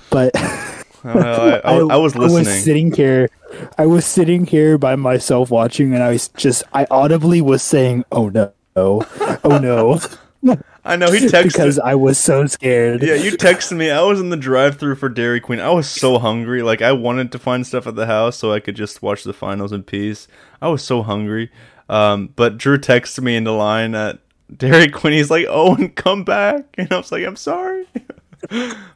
[0.09, 0.31] but
[1.03, 3.29] I, I, I, I was sitting here.
[3.77, 6.63] I was sitting here by myself watching, and I was just.
[6.73, 9.05] I audibly was saying, "Oh no, oh
[9.43, 9.99] no,"
[10.85, 13.03] I know he texted because I was so scared.
[13.03, 13.89] Yeah, you texted me.
[13.89, 15.59] I was in the drive-through for Dairy Queen.
[15.59, 16.61] I was so hungry.
[16.61, 19.33] Like I wanted to find stuff at the house so I could just watch the
[19.33, 20.27] finals in peace.
[20.61, 21.51] I was so hungry.
[21.89, 24.19] Um, but Drew texted me into line at
[24.55, 25.13] Dairy Queen.
[25.13, 27.87] He's like, "Owen, come back," and I was like, "I'm sorry."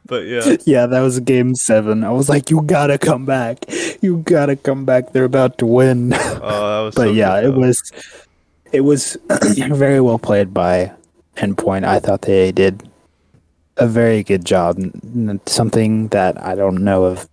[0.06, 2.04] But yeah, Yeah, that was game seven.
[2.04, 3.64] I was like, "You gotta come back!
[4.02, 5.12] You gotta come back!
[5.12, 6.94] They're about to win." oh, that was.
[6.96, 7.92] but so yeah, good, it was
[8.72, 9.16] it was
[9.56, 10.92] very well played by
[11.36, 11.84] Endpoint.
[11.84, 12.88] I thought they did
[13.76, 14.78] a very good job.
[15.46, 17.28] Something that I don't know if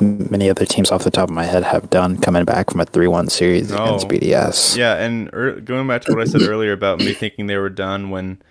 [0.00, 2.80] m- many other teams off the top of my head have done coming back from
[2.80, 3.76] a 3-1 series No.
[3.84, 4.76] against BDS.
[4.76, 7.70] Yeah, and er, going back to what I said earlier about me thinking they were
[7.70, 8.42] done when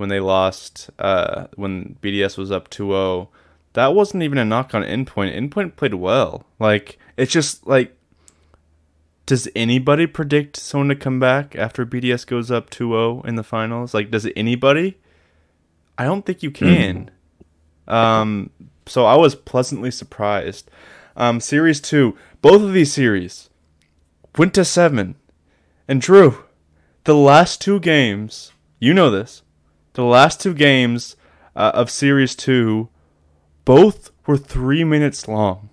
[0.00, 3.28] when they lost uh, when BDS was up 2-0,
[3.74, 5.36] that wasn't even a knock on Endpoint.
[5.36, 6.46] Endpoint played well.
[6.58, 7.94] Like it's just like
[9.26, 13.92] does anybody predict someone to come back after BDS goes up 2-0 in the finals?
[13.92, 14.98] Like does anybody?
[15.98, 17.10] I don't think you can.
[17.86, 18.50] Um
[18.86, 20.70] so I was pleasantly surprised.
[21.14, 23.50] Um series 2, both of these series
[24.38, 25.16] went to seven.
[25.86, 26.44] And Drew,
[27.04, 29.42] the last two games, you know this,
[30.00, 31.16] the last two games
[31.54, 32.88] uh, of Series 2,
[33.64, 35.68] both were three minutes long.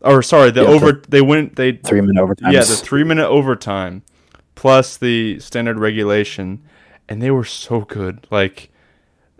[0.00, 2.52] Or sorry, the Yeah, over the- they went they Three minute overtime.
[2.52, 4.02] yeah the three minute overtime
[4.54, 6.62] plus the standard regulation,
[7.08, 8.26] and they were so good.
[8.30, 8.70] Like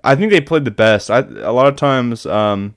[0.02, 1.10] I think they played the best.
[1.10, 2.74] I a lot of times, um,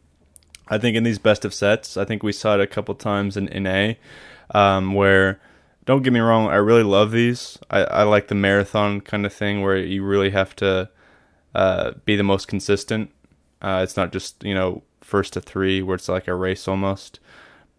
[0.67, 3.37] I think in these best of sets, I think we saw it a couple times
[3.37, 3.93] in in NA,
[4.53, 5.39] um, where
[5.87, 7.57] don't get me wrong, I really love these.
[7.71, 10.89] I, I like the marathon kind of thing where you really have to
[11.55, 13.09] uh, be the most consistent.
[13.61, 17.19] Uh, it's not just you know first to three where it's like a race almost.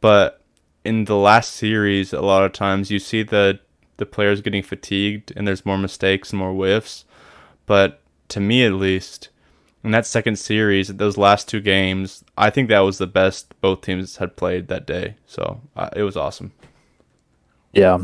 [0.01, 0.43] But
[0.85, 3.61] in the last series, a lot of times you see the
[3.99, 7.05] the players getting fatigued and there's more mistakes and more whiffs.
[7.67, 9.29] But to me, at least,
[9.85, 13.83] in that second series, those last two games, I think that was the best both
[13.83, 15.17] teams had played that day.
[15.27, 16.53] So uh, it was awesome.
[17.73, 17.99] Yeah.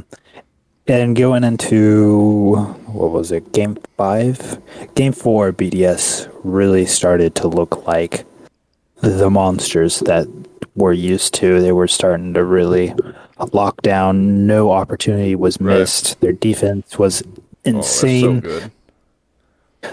[0.86, 4.60] And going into what was it, game five?
[4.94, 8.24] Game four, BDS really started to look like
[8.96, 10.26] the monsters that
[10.76, 11.60] we're used to.
[11.60, 12.94] They were starting to really
[13.52, 14.46] lock down.
[14.46, 15.78] No opportunity was Right.
[15.78, 16.20] missed.
[16.20, 18.42] Their defense was oh, insane.
[18.44, 18.70] Oh, so.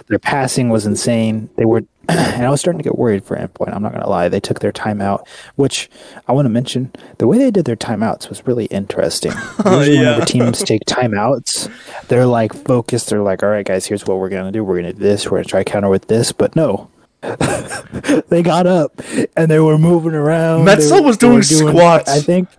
[0.08, 1.50] Their passing was insane.
[1.58, 3.74] They were, and I was starting to get worried for Endpoint.
[3.74, 4.28] I'm not going to lie.
[4.30, 5.90] They took their timeout, which
[6.28, 6.92] I want to mention.
[7.20, 9.32] The way they did their timeouts was really interesting.
[9.66, 10.14] Usually, Yeah.
[10.14, 11.72] whenever teams take timeouts,
[12.08, 13.10] they're like focused.
[13.10, 14.64] They're like, "All right, guys, here's what we're going to do.
[14.64, 15.26] We're going to do this.
[15.26, 16.90] We're going to try counter with this." But no.
[18.30, 19.00] they got up
[19.38, 20.66] and they were moving around.
[20.66, 22.10] They Metzel was were doing squats.
[22.10, 22.50] I think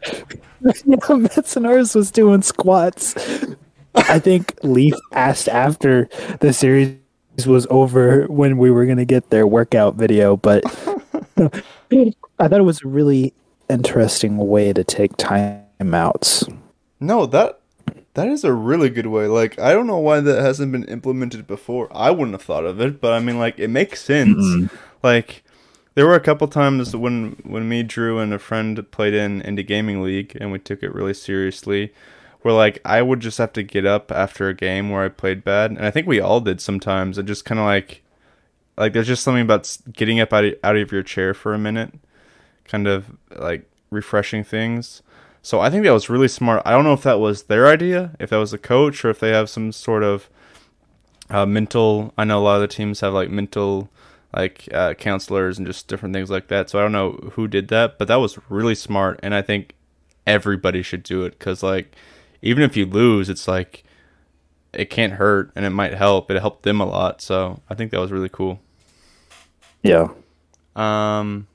[0.65, 3.17] yeah, Metsanauris was doing squats.
[3.97, 6.97] I think Leaf asked after the series
[7.47, 10.65] was over when we were going to get their workout video, but
[11.39, 13.33] I thought it was a really
[13.69, 16.57] interesting way to take timeouts.
[17.01, 17.59] No, that
[18.15, 19.27] that is a really good way.
[19.27, 21.89] Like I don't know why that hasn't been implemented before.
[21.93, 24.37] I wouldn't have thought of it, but I mean like it makes sense.
[24.37, 24.67] Hmm.
[25.03, 25.43] Like
[25.95, 29.67] there were a couple times when when me, Drew, and a friend played in Indie
[29.67, 31.93] Gaming League and we took it really seriously.
[32.43, 35.45] Where like I would just have to get up after a game where I played
[35.45, 37.19] bad, and I think we all did sometimes.
[37.19, 38.03] And just kind of like
[38.77, 41.59] like there's just something about getting up out of, out of your chair for a
[41.59, 41.95] minute,
[42.65, 45.03] kind of like refreshing things.
[45.43, 46.63] So I think that was really smart.
[46.65, 49.21] I don't know if that was their idea, if that was the coach, or if
[49.21, 50.31] they have some sort of
[51.31, 52.13] uh, mental.
[52.17, 53.89] I know a lot of the teams have like mental
[54.35, 56.71] like uh, counselors and just different things like that.
[56.71, 59.75] So I don't know who did that, but that was really smart, and I think
[60.27, 61.95] everybody should do it because like
[62.43, 63.85] even if you lose, it's like
[64.73, 66.31] it can't hurt and it might help.
[66.31, 68.61] It helped them a lot, so I think that was really cool.
[69.83, 70.09] Yeah.
[70.77, 71.47] Um,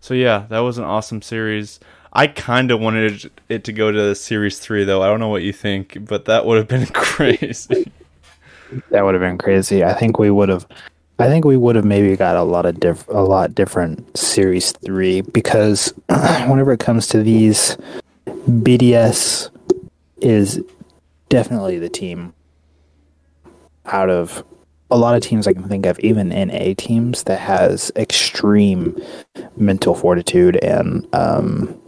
[0.00, 1.80] so yeah, that was an awesome series.
[2.12, 5.02] I kind of wanted it to go to series three, though.
[5.02, 7.90] I don't know what you think, but that would have been crazy.
[8.90, 9.84] That would have been crazy.
[9.84, 10.66] I think we would have.
[11.18, 14.72] I think we would have maybe got a lot of diff, a lot different series
[14.72, 17.76] three because whenever it comes to these,
[18.26, 19.50] BDS
[20.22, 20.62] is
[21.28, 22.34] definitely the team
[23.86, 24.44] out of
[24.90, 29.00] a lot of teams I can think of, even NA teams that has extreme
[29.56, 31.80] mental fortitude and um,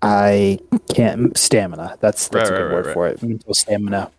[0.00, 0.58] I
[0.94, 1.96] can't stamina.
[2.00, 3.22] That's that's Right, a good right, word right, for it.
[3.22, 4.10] Mental stamina.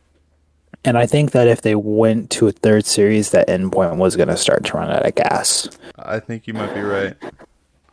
[0.83, 4.27] And I think that if they went to a third series, that endpoint was going
[4.27, 5.69] to start to run out of gas.
[5.97, 7.15] I think you might be right.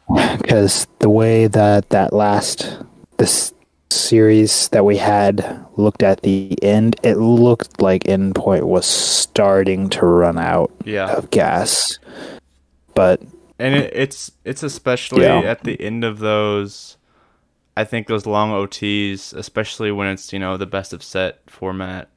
[0.43, 2.79] Because the way that that last
[3.19, 3.55] this
[3.93, 10.07] series that we had looked at the end, it looked like endpoint was starting to
[10.07, 11.99] run out Yeah, of gas.
[12.95, 13.23] But
[13.59, 15.41] and it, it's it's especially Yeah.
[15.41, 16.97] at the end of those.
[17.77, 22.09] I think those long OTs, especially when it's you know the best of set format,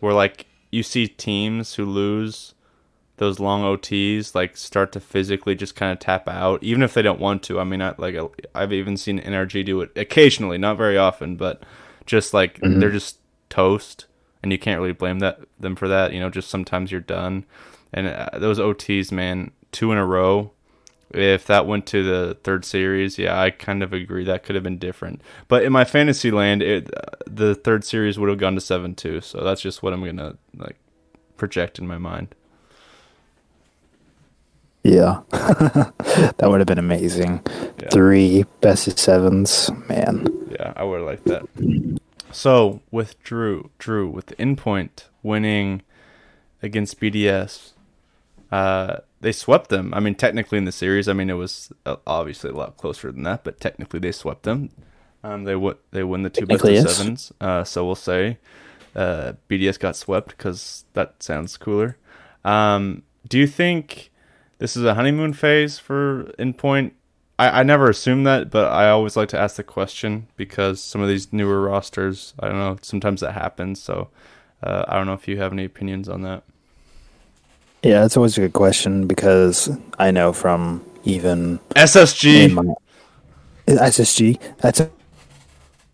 [0.00, 2.54] where like you see teams who lose
[3.18, 7.02] those long OTs like start to physically just kind of tap out, even if they
[7.02, 7.58] don't want to.
[7.58, 8.16] I mean, I, like
[8.54, 11.62] I've even seen NRG do it occasionally, not very often, but
[12.04, 13.18] just like they're just
[13.48, 14.06] toast,
[14.42, 16.12] and you can't really blame that them for that.
[16.12, 17.44] You know, just sometimes you're done,
[17.92, 20.52] and uh, those OTs, man, two in a row.
[21.10, 24.64] If that went to the third series, yeah, I kind of agree that could have
[24.64, 25.22] been different.
[25.46, 28.94] But in my fantasy land, it, uh, the third series would have gone to seven
[28.94, 29.20] two.
[29.20, 30.76] So that's just what I'm gonna like
[31.36, 32.34] project in my mind.
[34.86, 37.40] Yeah, that would have been amazing.
[37.80, 37.88] Yeah.
[37.90, 40.28] Three best of sevens, man.
[40.50, 41.98] Yeah, I would have liked that.
[42.30, 45.82] So with Drew, Drew with the endpoint winning
[46.62, 47.72] against BDS,
[48.52, 49.92] uh, they swept them.
[49.92, 53.10] I mean, technically in the series, I mean it was uh, obviously a lot closer
[53.10, 54.70] than that, but technically they swept them.
[55.24, 56.96] Um, they w- they win the two best of yes.
[56.96, 57.32] sevens.
[57.40, 58.38] Uh, so we'll say
[58.94, 61.96] uh, BDS got swept because that sounds cooler.
[62.44, 64.12] Um, do you think
[64.58, 66.92] this is a honeymoon phase for Endpoint?
[67.38, 71.00] I, I never assumed that, but I always like to ask the question because some
[71.00, 73.82] of these newer rosters, I don't know, sometimes that happens.
[73.82, 74.08] So
[74.62, 76.42] uh, I don't know if you have any opinions on that.
[77.82, 82.52] Yeah, it's always a good question because I know from even SSG.
[82.52, 82.74] my
[83.66, 84.90] SSG, that's a,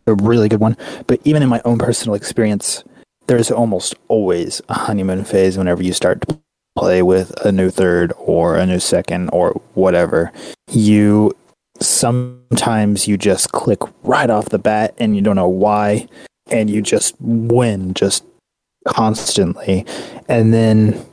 [0.07, 0.77] a really good one.
[1.07, 2.85] But even in my own personal experience,
[3.27, 6.42] there's almost always a honeymoon phase whenever you start to
[6.77, 10.33] play with a new third or a new second or whatever.
[10.71, 11.33] You
[11.81, 16.09] sometimes you just click right off the bat and you don't know why
[16.51, 18.25] and you just win just
[18.87, 19.87] constantly.
[20.29, 21.05] And then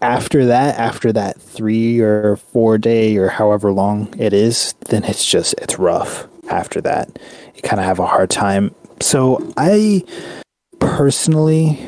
[0.00, 5.24] after that, after that three or four day or however long it is, then it's
[5.24, 6.26] just it's rough.
[6.48, 7.18] After that,
[7.54, 8.74] you kind of have a hard time.
[9.00, 10.04] So I
[10.78, 11.80] personally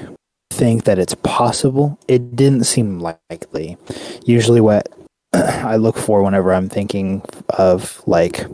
[0.51, 1.99] think that it's possible.
[2.09, 3.77] It didn't seem likely.
[4.25, 4.89] Usually, what
[5.33, 8.45] I look for whenever I'm thinking of like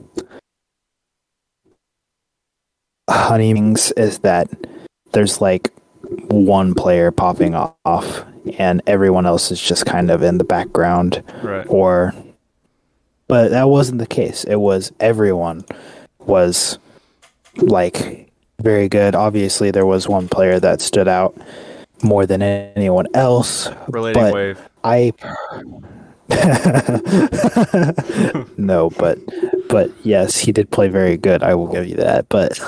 [3.08, 4.48] honeymoons is that
[5.12, 5.70] there's like
[6.28, 8.24] one player popping off
[8.58, 11.66] and everyone else is just kind of in the background Right.
[11.68, 12.14] or
[13.28, 15.64] but that wasn't the case it was everyone
[16.20, 16.78] was
[17.56, 18.30] like
[18.60, 21.36] very good obviously there was one player that stood out
[22.04, 24.68] more than anyone else Relating but wave.
[24.84, 25.12] i
[28.56, 29.18] no but
[29.68, 32.58] but yes he did play very good i will give you that but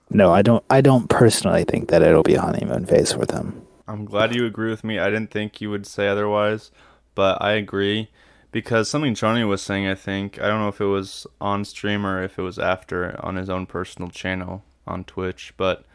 [0.10, 3.62] no i don't i don't personally think that it'll be a honeymoon phase for them
[3.88, 4.98] I'm glad you agree with me.
[4.98, 6.70] I didn't think you would say otherwise,
[7.14, 8.10] but I agree
[8.52, 12.04] because something Johnny was saying, I think, I don't know if it was on stream
[12.04, 15.86] or if it was after on his own personal channel on Twitch, but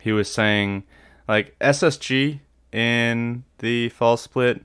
[0.00, 0.84] he was saying
[1.26, 2.40] like SSG
[2.72, 4.64] in the fall split,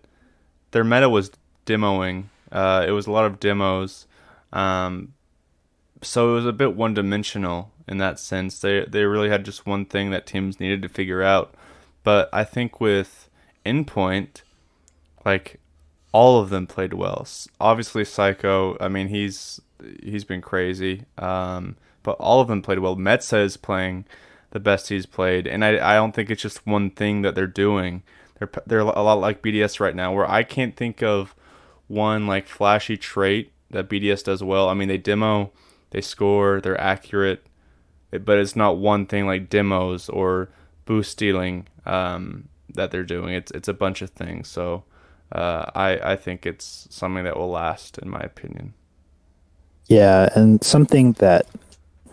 [0.72, 1.32] their meta was
[1.66, 2.26] demoing.
[2.52, 4.08] Uh, it was a lot of demos.
[4.52, 5.14] Um,
[6.02, 8.60] so it was a bit one dimensional in that sense.
[8.60, 11.54] They they really had just one thing that teams needed to figure out.
[12.04, 13.30] But I think with
[13.66, 14.42] Endpoint,
[15.26, 15.60] like
[16.12, 17.28] all of them played well.
[17.60, 18.78] Obviously, Seikoo.
[18.80, 19.62] I mean, he's
[20.02, 21.06] he's been crazy.
[21.18, 22.96] Um, but all of them played well.
[22.96, 24.06] Metza is playing
[24.52, 27.48] the best he's played, and I I don't think it's just one thing that they're
[27.48, 28.04] doing.
[28.38, 31.36] They're, they're a lot like BDS right now, where I can't think of
[31.88, 34.70] one like flashy trait that BDS does well.
[34.70, 35.52] I mean, they demo,
[35.92, 37.46] they score, they're accurate,
[38.12, 40.50] but it's not one thing like demos or
[40.86, 43.34] boost stealing um, that they're doing.
[43.34, 44.48] It's it's a bunch of things.
[44.48, 44.84] So
[45.32, 48.74] uh, I I think it's something that will last, in my opinion.
[49.88, 51.48] Yeah, and something that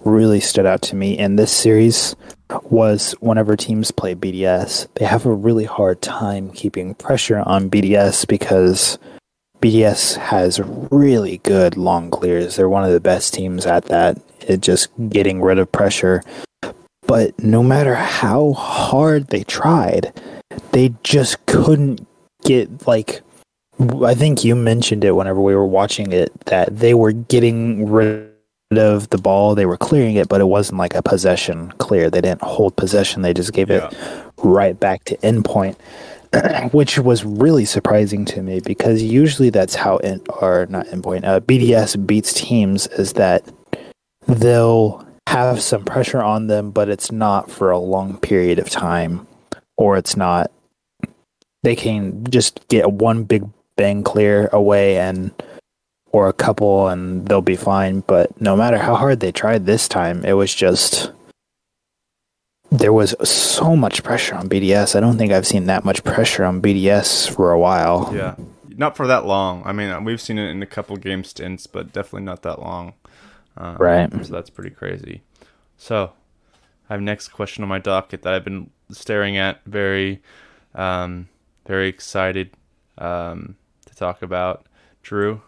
[0.07, 2.17] really stood out to me in this series
[2.63, 8.27] was whenever teams play BDS, they have a really hard time keeping pressure on BDS
[8.27, 8.99] because
[9.61, 12.57] BDS has really good long clears.
[12.57, 16.23] They're one of the best teams at that, it just getting rid of pressure.
[17.03, 20.13] But no matter how hard they tried,
[20.73, 22.07] they just couldn't
[22.45, 23.23] get like
[24.05, 28.36] I think you mentioned it whenever we were watching it that they were getting rid
[28.73, 32.11] of the ball, they were clearing it, but it wasn't like a possession clear.
[32.11, 33.83] They didn't hold possession, they just gave it
[34.39, 35.77] right back to endpoint,
[36.73, 41.41] which was really surprising to me because usually that's how in or not endpoint uh,
[41.41, 43.49] BDS beats teams is that
[44.27, 49.27] they'll have some pressure on them, but it's not for a long period of time,
[49.77, 50.51] or it's not.
[51.63, 53.45] They can just get one big
[53.77, 55.33] bang clear away and
[56.13, 59.89] or a couple and they'll be fine but no matter how hard they tried this
[59.89, 61.13] time it was just
[62.71, 64.97] there was so much pressure on BDS.
[64.97, 68.13] I don't think I've seen that much pressure on BDS for a while.
[68.15, 68.35] Yeah,
[68.69, 69.63] not for that long.
[69.65, 72.95] I mean, we've seen it in a couple game stints, but definitely not that long.
[73.57, 74.11] Um, Right.
[74.25, 75.23] So that's pretty crazy.
[75.77, 76.13] So,
[76.89, 80.23] I have next question on my docket that I've been staring at, very,
[80.75, 81.29] um,
[81.67, 82.51] very excited
[82.99, 84.67] um, to talk about.
[85.03, 85.43] Drew,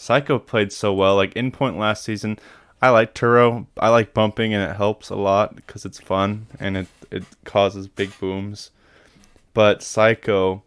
[0.00, 1.14] Seikoo played so well.
[1.14, 2.38] Like in point last season,
[2.80, 3.66] I like Turo.
[3.78, 7.86] I like bumping, and it helps a lot because it's fun and it it causes
[7.86, 8.70] big booms.
[9.52, 10.62] But Seikoo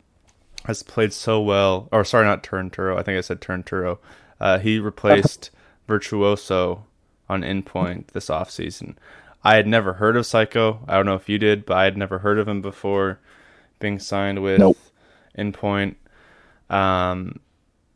[0.66, 1.90] has played so well.
[1.92, 2.98] Or sorry, not Turn Turo.
[2.98, 3.98] I think I said Turn Turo.
[4.40, 5.50] Uh, he replaced
[5.88, 6.86] Virtuoso
[7.28, 8.96] on Endpoint this offseason.
[9.44, 10.80] I had never heard of Seikoo.
[10.88, 13.20] I don't know if you did, but I had never heard of him before
[13.80, 14.78] being signed with Nope.
[15.38, 15.96] Endpoint.
[16.70, 17.40] Um,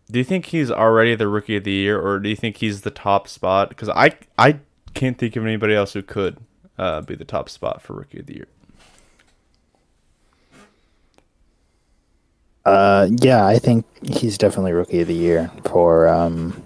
[0.10, 2.82] do you think he's already the rookie of the year, or do you think he's
[2.82, 3.70] the top spot?
[3.70, 4.60] Because I I
[4.94, 6.38] can't think of anybody else who could
[6.78, 8.48] uh, be the top spot for rookie of the year.
[12.66, 16.62] Uh, yeah, I think he's definitely rookie of the year for um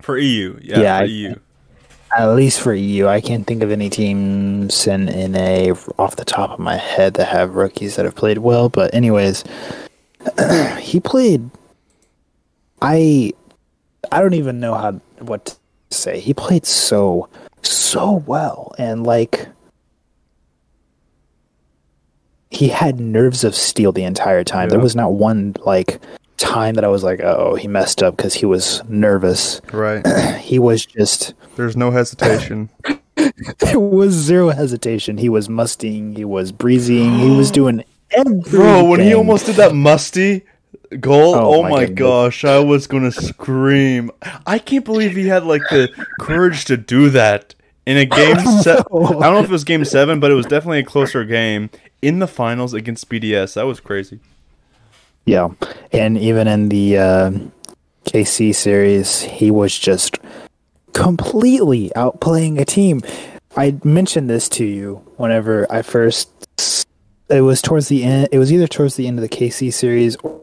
[0.00, 0.58] for EU.
[0.62, 1.34] Yeah, Yeah, for I- EU.
[2.16, 3.06] at least for EU.
[3.06, 7.28] I can't think of any teams in NA off the top of my head that
[7.28, 8.68] have rookies that have played well.
[8.68, 9.44] But anyways,
[10.80, 11.48] he played.
[12.82, 13.32] I
[14.12, 15.56] I don't even know how what to
[15.96, 16.20] say.
[16.20, 17.28] He played so
[17.62, 19.48] so well, and like
[22.50, 24.68] he had nerves of steel the entire time.
[24.68, 26.00] There was not one like
[26.38, 29.60] time that I was like, oh, he messed up because he was nervous.
[29.72, 30.04] Right.
[30.48, 32.70] He was just There's no hesitation.
[33.58, 35.18] there was zero hesitation.
[35.18, 36.16] He was musting.
[36.16, 37.18] He was breezing.
[37.18, 38.40] He was doing everything.
[38.50, 40.44] Bro, when he almost did that musty
[41.00, 44.10] goal, Oh oh, my my, gosh, I was gonna scream.
[44.46, 45.88] I can't believe he had like the
[46.20, 47.54] courage to do that
[47.86, 48.38] in a game.
[48.62, 51.24] Se- I don't know if it was game seven, but it was definitely a closer
[51.24, 51.70] game
[52.02, 53.54] in the finals against BDS.
[53.54, 54.20] That was crazy.
[55.26, 55.48] yeah,
[55.92, 57.30] and even in the uh,
[58.04, 60.18] KC series, he was just
[60.92, 63.02] completely outplaying a team.
[63.56, 66.30] I mentioned this to you whenever I first.
[67.30, 68.28] It was towards the end.
[68.32, 70.40] It was either towards the end of the KC series or,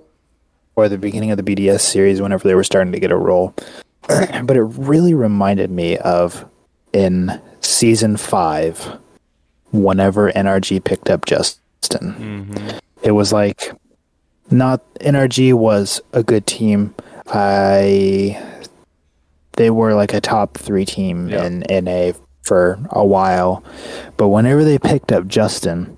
[0.76, 2.22] or the beginning of the BDS series.
[2.22, 3.54] Whenever they were starting to get a roll,
[4.08, 6.46] but it really reminded me of
[6.94, 8.98] in season five,
[9.72, 12.48] whenever NRG picked up Justin.
[12.50, 12.78] Mm-hmm.
[13.04, 13.72] It was like
[14.52, 16.94] not NRG was a good team.
[17.28, 18.42] I
[19.54, 21.46] they were like a top three team Yeah.
[21.46, 22.12] in NA
[22.44, 23.64] for a while,
[24.18, 25.98] but whenever they picked up Justin,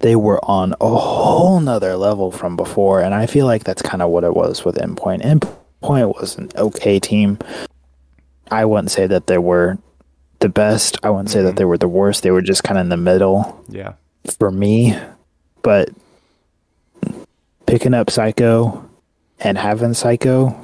[0.00, 4.02] they were on a whole nother level from before, and I feel like that's kind
[4.02, 5.22] of what it was with Endpoint.
[5.22, 7.38] Endpoint was an okay team.
[8.50, 9.78] I wouldn't say that they were
[10.40, 10.98] the best.
[11.02, 11.56] I wouldn't say that mm-hmm.
[11.56, 12.22] they were the worst.
[12.22, 13.94] They were just kind of in the middle Yeah.
[14.38, 14.98] for me,
[15.62, 15.90] but
[17.66, 18.84] picking up Seikoo
[19.38, 20.56] and having Seikoo,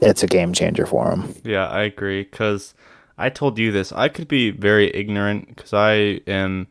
[0.00, 1.34] it's a game changer for them.
[1.44, 2.22] Yeah, I agree.
[2.22, 2.74] Because
[3.16, 3.92] I told you this.
[3.92, 6.66] I could be very ignorant because I am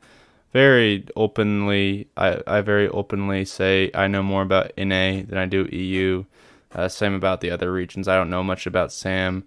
[0.54, 2.08] very openly.
[2.16, 6.24] I, I very openly say I know more about NA than I do EU.
[6.72, 8.08] Uh, same about the other regions.
[8.08, 9.44] I don't know much about SAM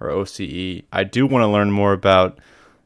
[0.00, 0.84] or OCE.
[0.92, 2.38] I do want to learn more about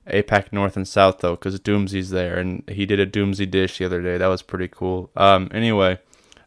[0.06, 3.84] APAC North and South though, because Doomsy's there, and he did a Doomsy dish the
[3.84, 4.18] other day.
[4.18, 5.10] That was pretty cool.
[5.16, 5.98] Um, anyway,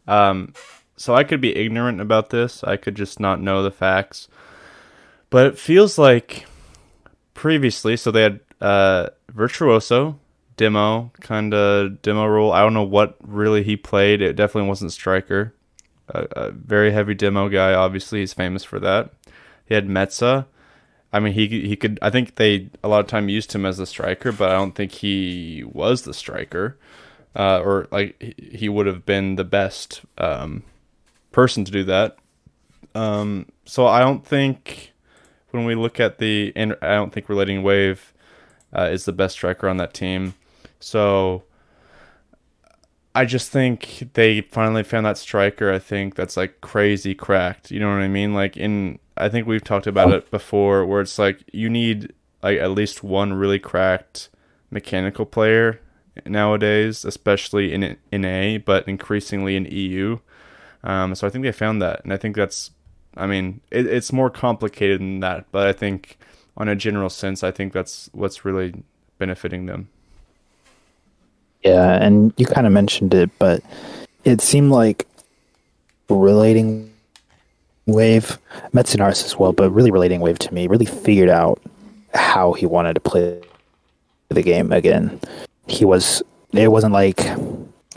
[0.06, 0.54] um,
[0.96, 2.64] so I could be ignorant about this.
[2.64, 4.28] I could just not know the facts.
[5.30, 6.46] But it feels like
[7.34, 10.18] previously, so they had uh, Virtuoso,
[10.56, 12.52] demo, kind of demo role.
[12.52, 14.22] I don't know what really he played.
[14.22, 15.54] It definitely wasn't striker.
[16.08, 17.74] A, a very heavy demo guy.
[17.74, 19.10] Obviously, he's famous for that.
[19.66, 20.46] He had Metza.
[21.12, 21.98] I mean, he he could.
[22.02, 24.74] I think they a lot of time used him as the striker, but I don't
[24.74, 26.78] think he was the striker,
[27.34, 30.62] uh, or like he- would have been the best um,
[31.32, 32.18] person to do that.
[32.94, 34.92] Um, so I don't think
[35.50, 37.98] when we look at the, and I don't think RelatingWave
[38.76, 40.34] uh, is the best striker on that team.
[40.80, 41.44] So
[43.14, 45.72] I just think they finally found that striker.
[45.72, 47.70] I think that's like crazy cracked.
[47.70, 48.34] You know what I mean?
[48.34, 52.12] Like in, I think we've talked about it before, where it's like you need
[52.42, 54.28] like at least one really cracked
[54.70, 55.80] mechanical player
[56.24, 60.18] nowadays, especially in in NA, but increasingly in EU.
[60.84, 62.70] Um, so I think they found that, and I think that's,
[63.16, 66.16] I mean, it, it's more complicated than that, but I think
[66.56, 68.84] on a general sense, I think that's what's really
[69.18, 69.88] benefiting them.
[71.66, 73.60] Yeah, and you kind of mentioned it, but
[74.24, 75.04] it seemed like
[76.08, 76.92] relating
[77.86, 78.38] wave
[78.72, 81.60] Metsanauris as well, but really RelatingWave to me really figured out
[82.14, 83.42] how he wanted to play
[84.28, 85.20] the game again.
[85.66, 87.20] He was it wasn't like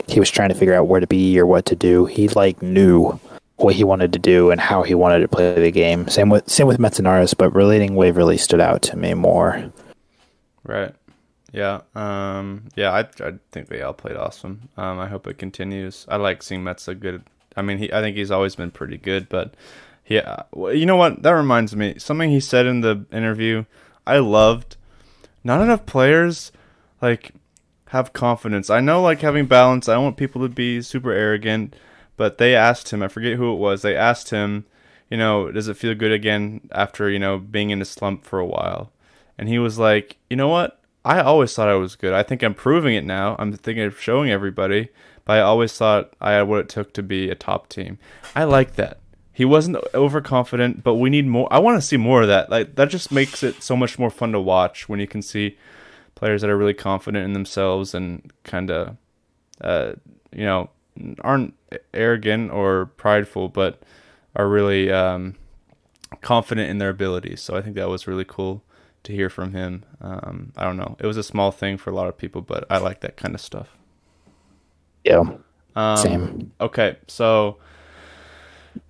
[0.08, 2.06] he was trying to figure out where to be or what to do.
[2.06, 3.20] He like knew
[3.56, 6.08] what he wanted to do and how he wanted to play the game.
[6.08, 9.70] Same with same with Metsanauris, but RelatingWave really stood out to me more.
[10.64, 10.92] Right.
[11.52, 11.80] Yeah.
[11.94, 14.68] Um, yeah, I, I think they all played awesome.
[14.76, 16.06] Um, I hope it continues.
[16.08, 17.24] I like seeing Metza good.
[17.56, 19.54] I mean, he, I think he's always been pretty good, but
[20.06, 21.22] yeah, well, you know what?
[21.22, 21.94] That reminds me.
[21.98, 23.64] Something he said in the interview
[24.06, 24.76] I loved.
[25.42, 26.52] Not enough players,
[27.00, 27.32] like,
[27.86, 28.70] have confidence.
[28.70, 31.74] I know, like, having balance, I want people to be super arrogant,
[32.16, 34.66] but they asked him, I forget who it was, they asked him,
[35.08, 38.38] you know, does it feel good again after, you know, being in a slump for
[38.38, 38.92] a while?
[39.38, 40.79] And he was like, you know what?
[41.04, 42.12] I always thought I was good.
[42.12, 43.36] I think I'm proving it now.
[43.38, 44.88] I'm thinking of showing everybody,
[45.24, 47.98] but I always thought I had what it took to be a top team.
[48.36, 48.98] I like that.
[49.32, 51.48] he wasn't overconfident, but we need more.
[51.50, 52.50] I want to see more of that.
[52.50, 55.56] Like that just makes it so much more fun to watch when you can see
[56.14, 58.96] players that are really confident in themselves and kind of,
[59.62, 59.92] uh,
[60.32, 60.68] you know,
[61.22, 61.54] aren't
[61.94, 63.80] arrogant or prideful, but
[64.36, 65.36] are really um,
[66.20, 67.40] confident in their abilities.
[67.40, 68.62] So I think that was really cool
[69.04, 69.84] to hear from him.
[70.00, 70.96] Um, I don't know.
[70.98, 73.34] It was a small thing for a lot of people, but I like that kind
[73.34, 73.76] of stuff.
[75.04, 75.36] Yeah.
[75.74, 76.52] Um, Same.
[76.60, 77.58] Okay, so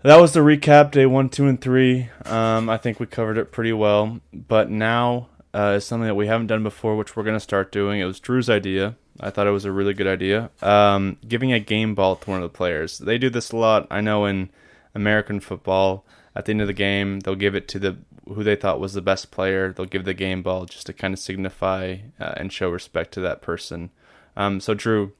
[0.02, 2.08] that was the recap day one, two, and three.
[2.24, 4.20] Um, I think we covered it pretty well.
[4.32, 7.72] But now uh, is something that we haven't done before, which we're going to start
[7.72, 8.00] doing.
[8.00, 8.96] It was Drew's idea.
[9.20, 10.50] I thought it was a really good idea.
[10.62, 12.98] Um, giving a game ball to one of the players.
[12.98, 13.86] They do this a lot.
[13.90, 14.50] I know in
[14.94, 17.98] American football, at the end of the game, they'll give it to the
[18.34, 19.72] who they thought was the best player.
[19.72, 23.20] They'll give the game ball just to kind of signify uh, and show respect to
[23.20, 23.90] that person.
[24.36, 25.12] Um, so Drew,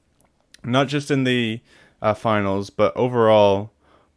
[0.63, 1.61] not just in the
[2.01, 3.71] uh, finals, but overall,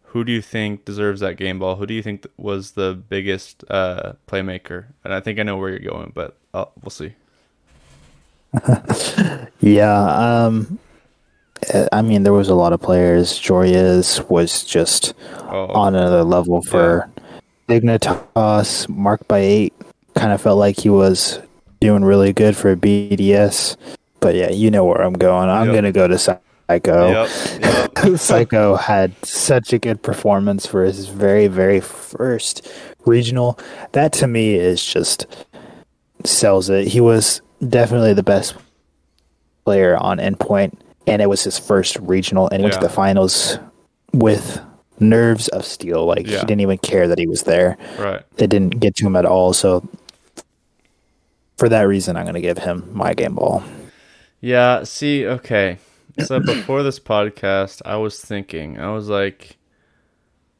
[0.04, 1.76] who do you think deserves that game ball?
[1.76, 4.86] Who do you think was the biggest uh, playmaker?
[5.02, 7.14] And I think I know where you're going, but uh, we'll see.
[9.60, 10.78] yeah, um,
[11.92, 13.40] I mean, there was a lot of players.
[13.40, 15.14] Joreuz was just
[15.48, 17.10] oh, on another level for.
[17.68, 18.88] Dignitas.
[18.88, 19.74] Mark by eight
[20.14, 21.40] kind of felt like he was
[21.80, 23.76] doing really good for BDS.
[24.20, 25.48] But yeah, you know where I'm going.
[25.50, 25.74] I'm yep.
[25.74, 26.38] gonna go to Seikoo.
[26.68, 27.90] Yep, yep.
[27.94, 32.70] Seikoo had such a good performance for his very, very first
[33.04, 33.58] regional.
[33.92, 35.26] That to me is just
[36.24, 36.88] sells it.
[36.88, 38.54] He was definitely the best
[39.64, 43.58] player on endpoint, and it was his first regional, and he went to the finals
[44.12, 44.60] with
[45.08, 46.06] nerves of steel.
[46.06, 46.40] Like yeah.
[46.40, 47.76] he didn't even care that he was there.
[47.98, 48.22] Right.
[48.36, 49.52] It didn't get to him at all.
[49.52, 49.88] So
[51.56, 53.62] for that reason, I'm going to give him my game ball.
[54.40, 54.84] Yeah.
[54.84, 55.26] See.
[55.26, 55.78] Okay.
[56.24, 59.56] So before this podcast, I was thinking, I was like,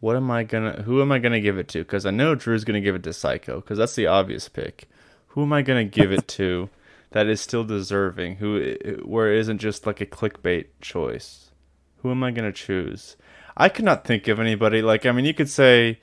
[0.00, 0.82] what am I gonna?
[0.82, 1.78] Who am I gonna give it to?
[1.78, 4.88] Because I know Drew's gonna give it to Seikoo, because that's the obvious pick.
[5.28, 6.68] Who am I gonna give it to?
[7.14, 11.52] that is still deserving, who where it isn't just like a clickbait choice.
[11.98, 13.16] Who am I gonna choose?
[13.56, 14.82] I could not think of anybody.
[14.82, 16.00] Like I mean, you could say,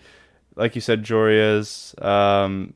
[0.55, 2.01] like you said, Joreuz.
[2.03, 2.73] Um,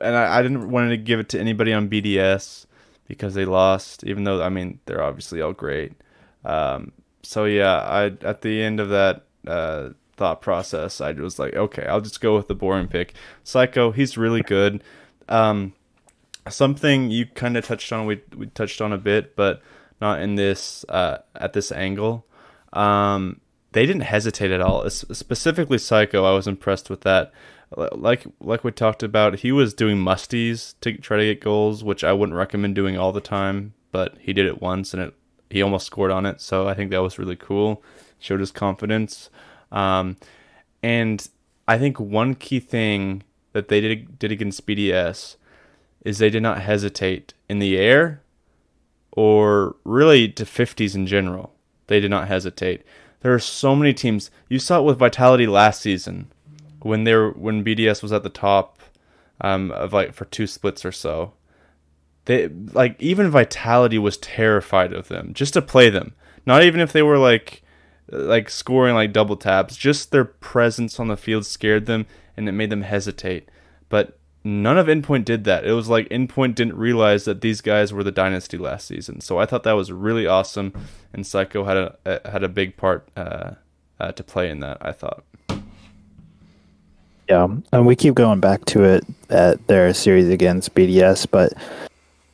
[0.00, 2.66] and I, I didn't want to give it to anybody on BDS
[3.06, 5.92] because they lost, even though I mean they're obviously all great.
[6.44, 6.92] Um,
[7.22, 11.86] so yeah, I at the end of that uh, thought process, I was like, okay,
[11.86, 13.14] I'll just go with the boring pick.
[13.44, 14.82] Seikoo, he's really good.
[15.28, 15.74] Um,
[16.48, 19.62] something you kind of touched on, we we touched on a bit, but
[20.00, 22.26] not in this uh, at this angle.
[22.74, 23.40] Um,
[23.72, 24.88] they didn't hesitate at all.
[24.90, 27.32] Specifically, Seikoo, I was impressed with that
[27.76, 32.04] like like we talked about, he was doing musties to try to get goals, which
[32.04, 35.14] I wouldn't recommend doing all the time, but he did it once and it
[35.50, 36.40] he almost scored on it.
[36.40, 37.82] So I think that was really cool.
[38.18, 39.30] Showed his confidence.
[39.70, 40.16] Um,
[40.82, 41.26] and
[41.68, 43.22] I think one key thing
[43.52, 45.36] that they did did against BDS
[46.04, 48.22] is they did not hesitate in the air
[49.12, 51.53] or really to 50s in general.
[51.86, 52.82] They did not hesitate.
[53.20, 54.30] There are so many teams.
[54.48, 56.30] You saw it with Vitality last season
[56.80, 58.78] when they were when BDS was at the top
[59.40, 61.32] um, of like for two splits or so.
[62.26, 66.14] They like even Vitality was terrified of them just to play them.
[66.46, 67.62] Not even if they were like
[68.08, 72.06] like scoring like double taps, just their presence on the field scared them
[72.36, 73.48] and it made them hesitate.
[73.88, 75.64] But none of Endpoint did that.
[75.64, 79.20] It was like Endpoint didn't realize that these guys were the dynasty last season.
[79.20, 80.72] So I thought that was really awesome,
[81.12, 83.52] and Seikoo had a had a big part uh,
[83.98, 84.78] uh, to play in that.
[84.80, 85.24] I thought.
[87.28, 91.54] Yeah, and we keep going back to it at their series against BDS, but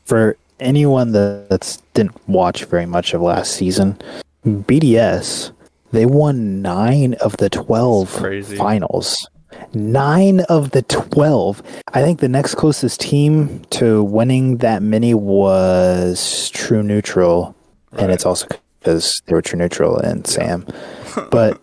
[0.04, 3.96] for anyone that that's didn't watch very much of last season,
[4.44, 5.52] BDS
[5.92, 9.28] they won nine of the twelve finals.
[9.72, 11.62] Nine of the twelve.
[11.92, 17.54] I think the next closest team to winning that many was True Neutral,
[17.92, 18.02] right.
[18.02, 18.46] and it's also
[18.78, 20.66] because they were True Neutral and Sam,
[21.30, 21.60] but.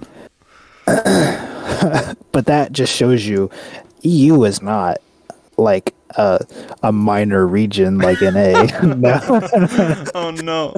[2.32, 3.52] but that just shows you
[4.04, 5.00] EU is not
[5.58, 6.40] like a,
[6.84, 8.64] a minor region like NA.
[8.84, 9.20] no.
[10.16, 10.74] oh no.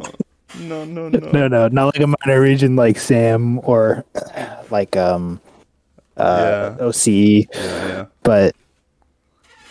[0.59, 1.19] No, no, no.
[1.31, 4.03] No, no, not like a minor region like Sam or
[4.71, 5.39] like um
[6.19, 6.85] uh yeah.
[6.85, 7.47] OCE.
[7.53, 8.05] Yeah, yeah.
[8.23, 8.55] But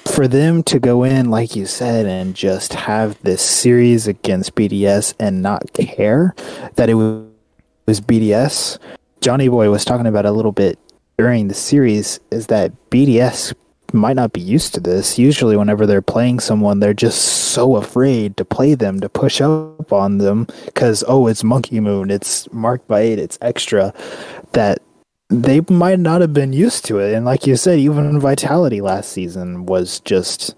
[0.06, 5.14] for them to go in, like you said, and just have this series against BDS
[5.20, 6.34] and not care
[6.76, 8.78] that it was BDS,
[9.20, 10.78] Johnny Boy was talking about a little bit
[11.18, 13.54] during the series is that BDS
[13.92, 15.18] might not be used to this.
[15.18, 17.20] Usually, whenever they're playing someone, they're just
[17.52, 22.10] so afraid to play them, to push up on them, because, oh, it's M0nkey M00n,
[22.10, 23.94] it's marked by eight, it's extra,
[24.52, 24.80] that
[25.28, 27.14] they might not have been used to it.
[27.14, 30.54] And like you said, even Vitality last season was just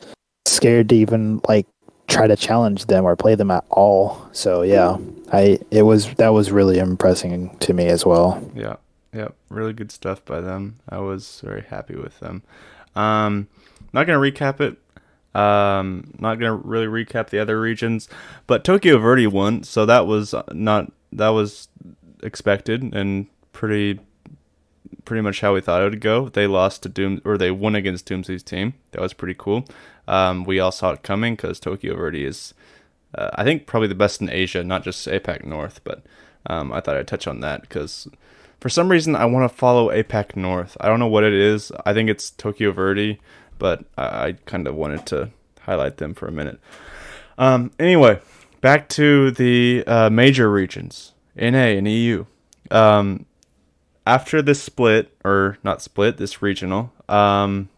[0.47, 1.67] scared to even like
[2.09, 4.29] try to challenge them or play them at all.
[4.33, 4.99] So yeah,
[5.33, 8.43] I it was that was really impressing to me as well.
[8.55, 8.77] Yeah,
[9.13, 10.77] yeah, really good stuff by them.
[10.89, 12.43] I was very happy with them.
[12.95, 13.49] Um,
[13.93, 14.77] not gonna recap it.
[15.35, 18.09] Um, not gonna really recap the other regions,
[18.47, 21.69] but Tokyo Verdy won, so that was not that was
[22.23, 23.99] expected and pretty
[25.05, 26.29] pretty much how we thought it would go.
[26.29, 28.75] They lost to Doom or they won against Doomsy's team.
[28.93, 29.65] That was pretty cool.
[30.09, 32.55] Um, we all saw it coming because Tokyo Verdy is,
[33.15, 35.81] uh, I think, probably the best in Asia, not just APAC North.
[35.85, 36.03] But
[36.47, 38.09] um, I thought I'd touch on that because
[38.61, 40.77] for some reason I want to follow APAC North.
[40.81, 41.73] I don't know what it is.
[41.85, 43.19] I think it's Tokyo Verdy,
[43.59, 45.31] but I, I kind of wanted to
[45.63, 46.61] highlight them for a minute.
[47.39, 48.21] Um, anyway,
[48.61, 52.27] back to the uh, major regions, NA and EU.
[52.71, 53.27] Um,
[54.11, 57.69] after this split, or not split, this regional, um,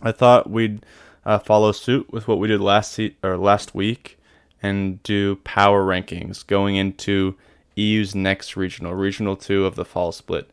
[0.00, 0.82] I thought we'd
[1.26, 4.18] uh, follow suit with what we did last se- or last week
[4.62, 7.36] and do power rankings going into
[7.76, 10.48] EU's next regional, regional two of the fall split.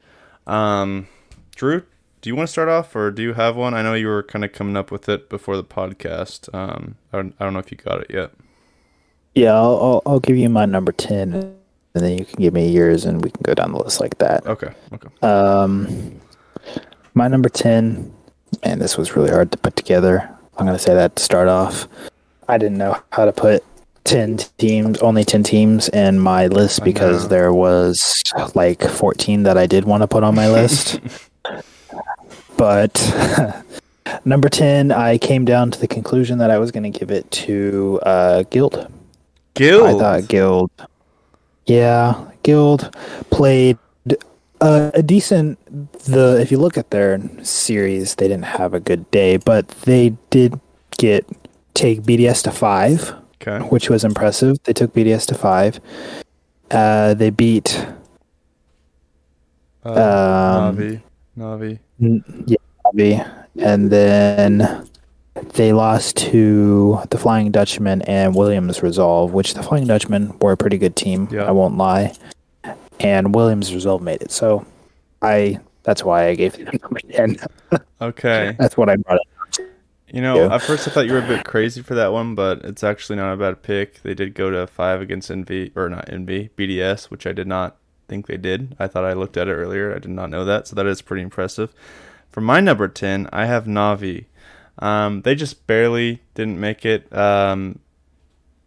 [0.45, 1.07] Um,
[1.55, 1.83] Drew,
[2.19, 3.73] do you want to start off, or do you have one?
[3.73, 6.53] I know you were kind of coming up with it before the podcast.
[6.53, 8.31] Um, I don't, I don't know if you got it yet.
[9.33, 11.55] Yeah, I'll, I'll, I'll give you my number ten,
[11.95, 14.17] and then you can give me yours, and we can go down the list like
[14.19, 14.45] that.
[14.45, 14.73] Okay.
[14.93, 15.09] Okay.
[15.21, 16.19] Um,
[17.13, 18.13] my number ten,
[18.63, 20.29] and this was really hard to put together.
[20.57, 21.87] I'm gonna say that to start off.
[22.47, 23.63] I didn't know how to put
[24.03, 28.21] ten teams, only ten teams, in my list because there was
[28.53, 30.99] like 14 that I did want to put on my list.
[32.57, 33.63] but
[34.25, 37.29] number 10, I came down to the conclusion that I was going to give it
[37.31, 38.91] to uh, Guild.
[39.53, 40.01] Guild.
[40.01, 40.71] I thought Guild.
[41.65, 42.95] Yeah, Guild
[43.31, 43.77] played
[44.61, 45.57] uh, a decent.
[46.05, 50.15] The if you look at their series, they didn't have a good day, but they
[50.29, 50.59] did
[50.97, 51.25] get
[51.73, 53.59] take BDS to five, okay.
[53.67, 54.57] which was impressive.
[54.63, 55.79] They took BDS to five.
[56.71, 57.85] Uh, they beat
[59.85, 61.01] Uh, Um, Navi.
[61.37, 61.79] Navi.
[62.47, 63.11] Yeah, Navi.
[63.57, 64.87] and then
[65.53, 70.57] they lost to the Flying Dutchman and Williams Resolve, which the Flying Dutchman were a
[70.57, 71.27] pretty good team.
[71.31, 71.45] Yeah.
[71.45, 72.13] I won't lie,
[72.99, 74.31] and Williams Resolve made it.
[74.31, 74.65] So,
[75.21, 77.37] I that's why I gave them number ten.
[78.01, 78.55] Okay.
[78.59, 79.65] That's what I brought up.
[80.11, 82.63] You know, at first I thought you were a bit crazy for that one, but
[82.63, 84.01] it's actually not a bad pick.
[84.01, 87.75] They did go to five against NV or not NV BDS, which I did not
[88.07, 88.75] think they did.
[88.79, 89.93] I thought I looked at it earlier.
[89.93, 91.73] I did not know that, so that is pretty impressive.
[92.31, 94.25] For my number ten, I have Navi.
[94.79, 97.15] Um, they just barely didn't make it.
[97.15, 97.79] Um,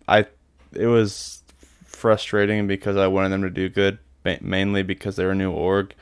[0.07, 0.27] I
[0.73, 1.43] it was
[1.85, 3.99] frustrating because I wanted them to do good,
[4.41, 5.95] mainly because they're a new org.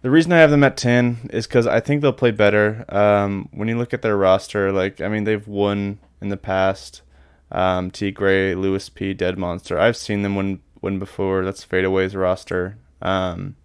[0.00, 2.84] The reason I have them at 10 is because I think they'll play better.
[2.88, 7.02] Um, when you look at their roster, like, I mean, they've won in the past.
[7.50, 8.10] Um, T.
[8.12, 9.78] Gray, Lewis P., Dead Monster.
[9.78, 11.44] I've seen them win, win before.
[11.44, 12.78] That's Fadeaway's roster.
[13.02, 13.56] Um,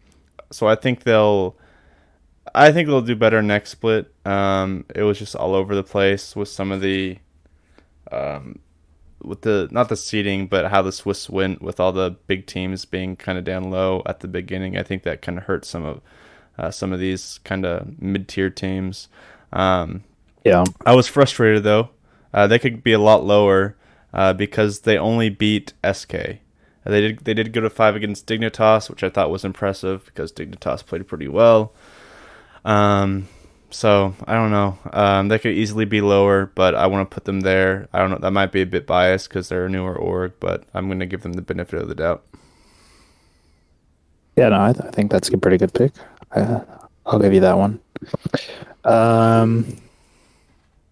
[0.51, 1.55] so I think they'll.
[2.55, 4.13] I think they'll do better next split.
[4.25, 7.17] Um, it was just all over the place with some of the,
[8.11, 8.59] um,
[9.21, 12.85] with the not the seeding, but how the Swiss went with all the big teams
[12.85, 14.77] being kind of down low at the beginning.
[14.77, 16.01] I think that kind of hurt some of
[16.57, 19.07] uh, some of these kind of mid tier teams.
[19.51, 20.03] Um,
[20.43, 21.89] Yeah, I was frustrated though.
[22.33, 23.75] Uh, they could be a lot lower
[24.13, 26.13] uh, because they only beat SK.
[26.85, 30.33] They did they did go to five against Dignitas, which I thought was impressive because
[30.33, 31.73] Dignitas played pretty well.
[32.65, 33.27] Um,
[33.69, 34.77] so I don't know.
[34.91, 37.87] Um, they could easily be lower, but I want to put them there.
[37.91, 38.19] I don't know.
[38.19, 41.05] That might be a bit biased because they're a newer org, but I'm going to
[41.05, 42.23] give them the benefit of the doubt.
[44.35, 44.49] yeah.
[44.49, 45.91] No, I, th- I think that's a pretty good pick.
[46.31, 46.61] Uh,
[47.05, 47.79] I'll give you that one.
[48.85, 49.77] Um,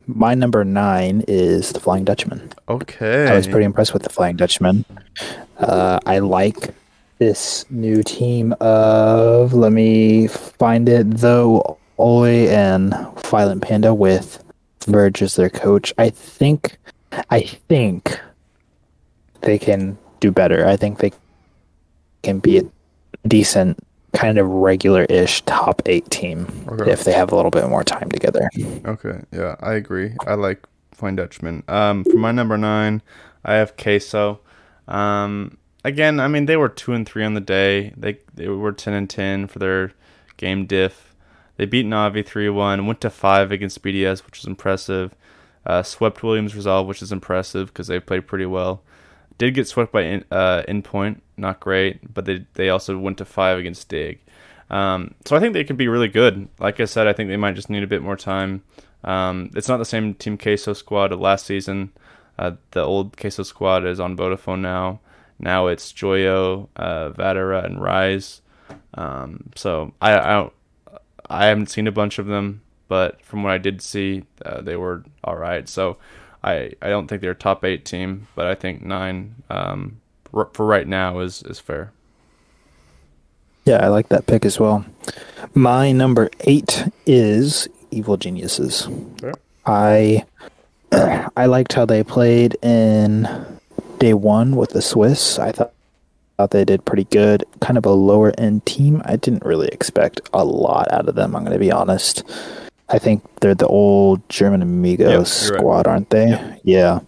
[0.08, 2.52] my number nine is the Flying Dutchman.
[2.68, 3.28] Okay.
[3.28, 4.86] I was pretty impressed with the Flying Dutchman.
[5.58, 6.74] Uh, I like
[7.22, 12.96] this new team of, let me find it, though, Oi and
[13.28, 14.44] Violent Panda with
[14.88, 15.94] Verge as their coach.
[16.00, 16.80] I think,
[17.30, 18.20] I think
[19.42, 20.66] they can do better.
[20.66, 21.12] I think they
[22.24, 22.64] can be a
[23.28, 23.78] decent,
[24.14, 26.92] kind of regular-ish top eight team Okay.
[26.92, 28.50] if they have a little bit more time together.
[28.84, 30.16] Okay, yeah, I agree.
[30.26, 31.62] I like Flying Dutchman.
[31.68, 33.04] Um, for my number nine,
[33.46, 34.40] I have Queso.
[34.88, 37.94] Um, again, I mean they were two and three on the day.
[37.98, 39.94] They they were ten and ten for their
[40.38, 41.16] game diff.
[41.58, 42.86] They beat Navi three one.
[42.86, 45.16] Went to five against BDS, which was impressive.
[45.66, 48.82] Uh, swept Williams Resolve, which is impressive because they played pretty well.
[49.38, 53.26] Did get swept by in, uh, Endpoint, not great, but they they also went to
[53.26, 54.20] five against Dig.
[54.70, 56.48] Um, so I think they could be really good.
[56.60, 58.64] Like I said, I think they might just need a bit more time.
[59.04, 61.92] Um, it's not the same Team Queso squad of last season.
[62.40, 65.00] Uh, the old Queso squad is on Vodafone now.
[65.42, 68.42] Now it's Joyo, uh, Vatira, and Rise.
[68.94, 70.54] Um, so I, I don't,
[71.30, 74.76] I haven't seen a bunch of them, but from what I did see, uh, they
[74.76, 75.68] were all right.
[75.68, 75.98] So
[76.44, 80.00] I, I don't think they're a top eight team, but I think nine um,
[80.34, 81.92] r- for right now is is fair.
[83.66, 84.86] Yeah, I like that pick as well.
[85.54, 88.88] My number eight is Evil Geniuses.
[89.20, 89.34] Fair.
[89.66, 90.26] I
[90.92, 93.28] I liked how they played in
[94.02, 95.40] day one with the Swiss.
[95.40, 95.72] I thought
[96.38, 97.44] thought they did pretty good.
[97.60, 99.02] Kind of a lower end team.
[99.06, 101.36] I didn't really expect a lot out of them.
[101.36, 102.24] I'm going to be honest.
[102.90, 105.60] I think they're the old German Amigos Yep, you're right.
[105.62, 106.28] squad, aren't they?
[106.30, 106.62] Yep.
[106.64, 107.00] Yeah.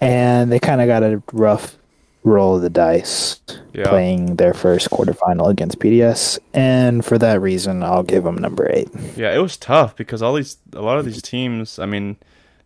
[0.00, 1.76] And they kind of got a rough
[2.24, 3.40] roll of the dice
[3.72, 3.88] Yeah.
[3.88, 8.88] playing their first quarterfinal against BDS, and for that reason, I'll give them number eight.
[9.16, 12.16] Yeah, it was tough because all these, a lot of these teams, I mean,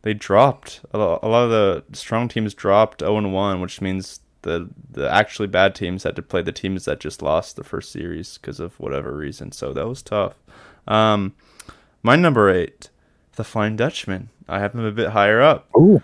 [0.02, 0.80] they dropped.
[0.92, 4.68] A lot, a lot of the strong teams dropped 0 and 1, which means the
[4.90, 8.38] the actually bad teams had to play the teams that just lost the first series
[8.38, 9.52] because of whatever reason.
[9.52, 10.34] So that was tough.
[10.88, 11.34] Um,
[12.02, 12.90] my number eight,
[13.36, 14.30] the Flying Dutchman.
[14.48, 15.68] I have them a bit higher up.
[15.76, 16.02] Ooh,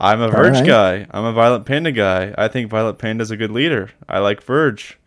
[0.00, 0.66] I'm a Verge right.
[0.66, 1.06] guy.
[1.10, 2.34] I'm a Violent Panda guy.
[2.38, 3.90] I think Violent Panda's a good leader.
[4.08, 4.98] I like Verge.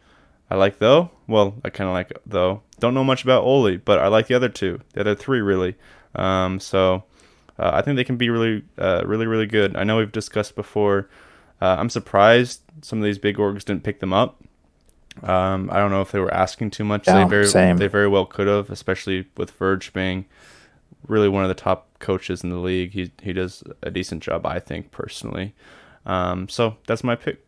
[0.50, 1.12] I like though.
[1.28, 2.62] Well, I kind of like though.
[2.80, 5.76] Don't know much about Oli, but I like the other two, the other three really.
[6.14, 7.04] Um, so
[7.60, 9.76] uh, I think they can be really, uh, really, really good.
[9.76, 11.10] I know we've discussed before.
[11.62, 14.41] Uh, I'm surprised some of these big orgs didn't pick them up.
[15.24, 17.08] Um, I don't know if they were asking too much.
[17.08, 17.78] Yeah, they very, same.
[17.78, 20.26] they very well could have, especially with Verge being
[21.08, 22.91] really one of the top coaches in the league.
[22.91, 25.53] He he does a decent job, I think personally.
[26.06, 27.41] Um, so that's my pick.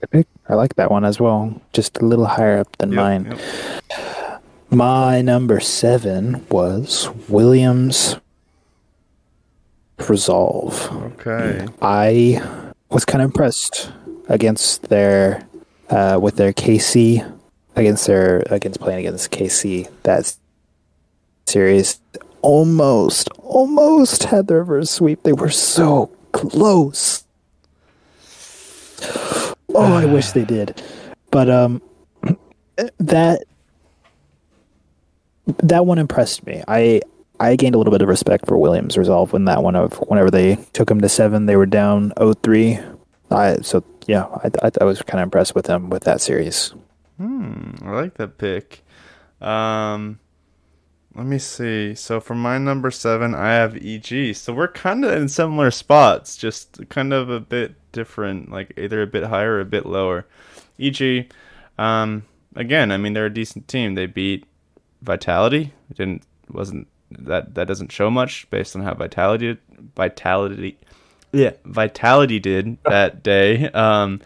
[0.00, 0.26] good pick.
[0.48, 1.60] I like that one as well.
[1.72, 3.24] Just a little higher up than Yep, mine.
[3.26, 3.40] yep.
[4.74, 8.16] My number seven was Williams
[10.08, 10.90] Resolve.
[11.20, 11.64] Okay.
[11.80, 12.42] I
[12.90, 13.92] was kind of impressed
[14.28, 15.46] against their
[15.90, 17.24] uh, with their KC
[17.76, 20.34] against their against playing against KC that
[21.46, 22.00] series
[22.42, 25.22] almost almost had the reverse sweep.
[25.22, 27.24] They were so close.
[29.72, 30.82] Oh, I wish they did.
[31.30, 31.80] But um
[32.98, 33.44] that
[35.46, 36.62] that one impressed me.
[36.66, 37.00] I
[37.40, 40.30] I gained a little bit of respect for Williams' resolve when that one of whenever
[40.30, 42.98] they took him to seven, they were down 0-3.
[43.30, 46.74] I so yeah, I I, I was kind of impressed with them with that series.
[47.18, 48.84] Hmm, I like that pick.
[49.40, 50.18] Um,
[51.14, 51.94] let me see.
[51.94, 54.34] So for my number seven, I have EG.
[54.34, 59.02] So we're kind of in similar spots, just kind of a bit different, like either
[59.02, 60.26] a bit higher or a bit lower.
[60.78, 61.32] EG,
[61.78, 62.24] um,
[62.56, 63.94] again, I mean they're a decent team.
[63.94, 64.44] They beat
[65.04, 65.72] Vitality.
[65.90, 69.56] It didn't wasn't that that doesn't show much based on how Vitality
[69.96, 70.78] Vitality
[71.32, 73.68] yeah Vitality did that day.
[73.70, 74.20] Um,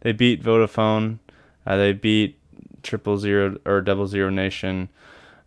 [0.00, 1.18] they beat Vodafone.
[1.66, 2.38] Uh, they beat
[2.82, 4.88] Triple Zero or Double Zero Nation.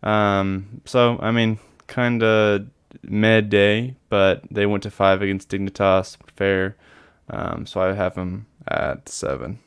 [0.04, 2.68] Um, so I mean, kind of
[3.04, 6.18] mid day, but they went to five against Dignitas.
[6.36, 6.76] Fair.
[7.30, 9.60] Um, so I have them at seven.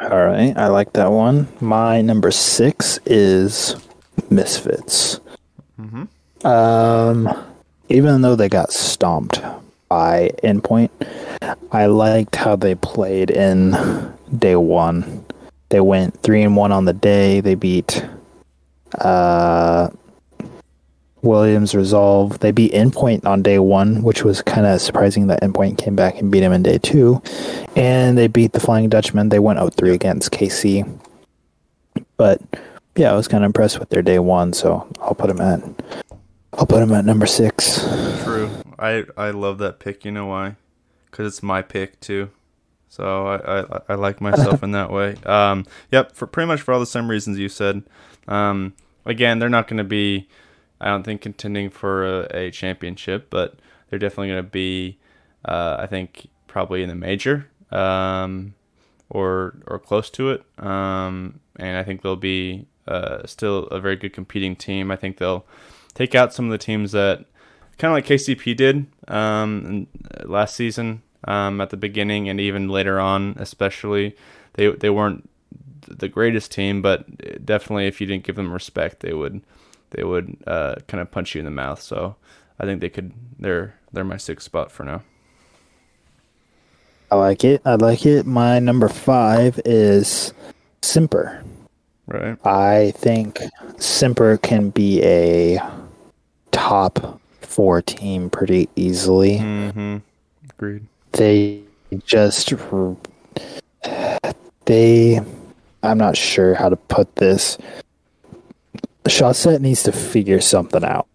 [0.00, 1.48] All right, I like that one.
[1.60, 3.74] My number six is
[4.30, 5.18] Misfits.
[5.80, 6.46] Mm-hmm.
[6.46, 7.44] Um,
[7.88, 9.40] even though they got stomped
[9.88, 10.90] by Endpoint,
[11.72, 15.24] I liked how they played in day one.
[15.70, 17.40] They went three and one on the day.
[17.40, 18.04] They beat
[19.00, 19.90] uh,
[21.22, 22.38] Williams Resolve.
[22.40, 26.18] They beat Endpoint on day one, which was kind of surprising that Endpoint came back
[26.18, 27.22] and beat him in day two.
[27.76, 29.28] And they beat the Flying Dutchman.
[29.28, 31.00] They went 0-3 against KC.
[32.16, 32.40] But
[32.96, 35.62] yeah, I was kind of impressed with their day one, so I'll put them at
[36.58, 37.82] I'll put him at number six.
[38.24, 38.50] True.
[38.78, 40.04] I I love that pick.
[40.04, 40.56] You know why?
[41.10, 42.30] Because it's my pick too.
[42.88, 45.16] So I, I I like myself in that way.
[45.24, 45.66] Um.
[45.92, 46.16] Yep.
[46.16, 47.84] For pretty much for all the same reasons you said.
[48.26, 48.74] Um.
[49.04, 50.28] Again, they're not going to be.
[50.80, 53.54] I don't think contending for a, a championship, but
[53.88, 54.98] they're definitely going to be.
[55.44, 57.48] Uh, I think probably in the major.
[57.70, 58.54] Um.
[59.10, 60.44] Or or close to it.
[60.58, 61.40] Um.
[61.56, 64.90] And I think they'll be uh still a very good competing team.
[64.90, 65.46] I think they'll
[65.94, 67.24] take out some of the teams that
[67.78, 72.68] kind of like KCP did um, uh, last season um, at the beginning and even
[72.68, 74.16] later on, especially
[74.54, 75.28] they they weren't
[75.88, 79.40] the greatest team, but definitely if you didn't give them respect, they would
[79.90, 81.80] they would uh, kind of punch you in the mouth.
[81.80, 82.16] So
[82.58, 85.02] I think they could they're they're my sixth spot for now.
[87.10, 87.62] I like it.
[87.64, 88.26] I like it.
[88.26, 90.34] My number five is
[90.82, 91.42] Semper.
[92.06, 92.38] Right.
[92.46, 93.40] I think
[93.78, 95.60] Semper can be a
[96.50, 99.38] top four team pretty easily.
[99.38, 99.98] Mm-hmm.
[100.50, 100.86] Agreed.
[101.12, 101.62] They
[102.04, 102.52] just
[104.66, 105.20] they
[105.82, 107.56] I'm not sure how to put this.
[109.08, 111.06] Chausette needs to figure something out.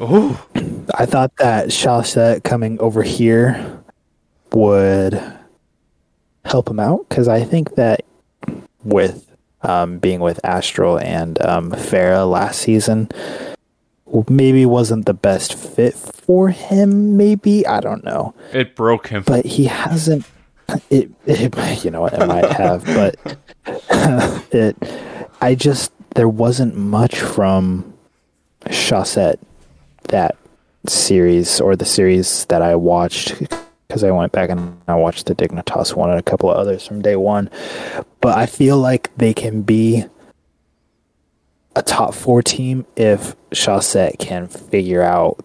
[0.00, 0.46] Oh,
[0.94, 3.80] I thought that Chausette coming over here
[4.52, 5.20] would
[6.44, 8.04] help him out because I think that
[8.84, 9.26] with
[9.62, 13.10] um, being with Astral and um, Farah last season,
[14.28, 17.16] maybe wasn't the best fit for him.
[17.16, 19.24] Maybe I don't know, it broke him.
[19.26, 20.24] but he hasn't.
[20.90, 23.16] It, it you know what it might have, but
[24.52, 24.76] it.
[25.40, 27.94] I just there wasn't much from
[28.72, 29.38] Chausette
[30.08, 30.36] that
[30.88, 33.38] series or the series that I watched
[33.86, 36.84] because I went back and I watched the Dignitas one and a couple of others
[36.84, 37.48] from day one.
[38.20, 40.06] But I feel like they can be
[41.76, 45.38] a top four team if Chausette can figure out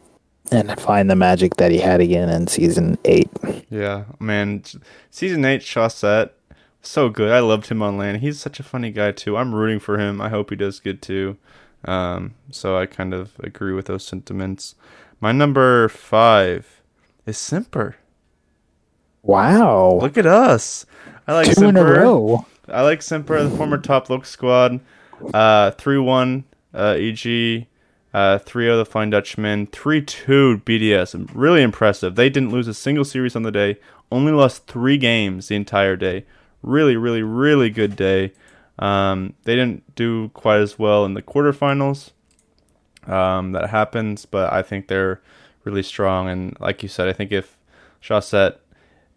[0.52, 3.30] and find the magic that he had again in season eight.
[3.70, 4.64] Yeah, man.
[5.12, 6.34] Season eight, Chausette,
[6.84, 7.32] so good.
[7.32, 8.18] I loved him on land.
[8.18, 9.38] He's such a funny guy too.
[9.38, 10.22] I'm rooting for him.
[10.22, 11.38] I hope he does good too.
[11.86, 14.76] Um, so I kind of agree with those sentiments.
[15.20, 16.82] My number five
[17.26, 17.96] is Semper.
[19.22, 20.00] Wow.
[20.02, 20.86] Look at us.
[21.28, 21.70] I like Two Semper.
[21.70, 22.46] in a row.
[22.68, 24.80] I like Semper, the former top look squad.
[25.34, 27.68] Uh, 3 1 uh, EG,
[28.14, 31.30] uh, 3 0 the Flying Dutchman, 3 2 BDS.
[31.34, 32.16] Really impressive.
[32.16, 33.78] They didn't lose a single series on the day,
[34.12, 36.26] only lost three games the entire day.
[36.64, 38.34] Really, really, really good day.
[38.80, 42.12] Um, they didn't do quite as well in the quarterfinals.
[43.06, 45.22] Um, that happens, but I think they're
[45.66, 46.30] really strong.
[46.30, 47.58] And like you said, I think if
[48.02, 48.60] Chausette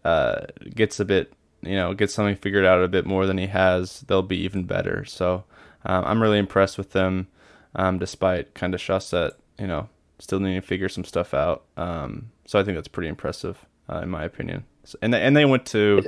[0.05, 1.33] uh, gets a bit,
[1.63, 4.65] you know, gets something figured out a bit more than he has, they'll be even
[4.65, 5.05] better.
[5.05, 5.45] So
[5.85, 7.29] um, I'm really impressed with them,
[7.75, 9.89] um, despite kind of Chausette, you know,
[10.19, 11.65] still needing to figure some stuff out.
[11.77, 14.65] Um, so I think that's pretty impressive, uh, in my opinion.
[15.03, 16.03] And they, and they went to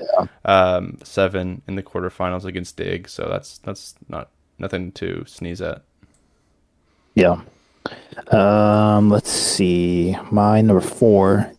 [0.45, 5.83] um, seven in the quarterfinals against Dig, so that's that's not nothing to sneeze at.
[7.15, 7.41] Yeah.
[8.31, 10.17] Um, let's see.
[10.31, 11.51] My number four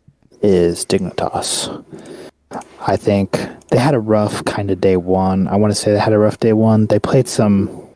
[0.42, 1.84] is Dignitas.
[2.82, 3.40] I think
[3.70, 5.48] they had a rough kind of day one.
[5.48, 6.88] I want to say they had a rough day one.
[6.88, 7.88] They played some.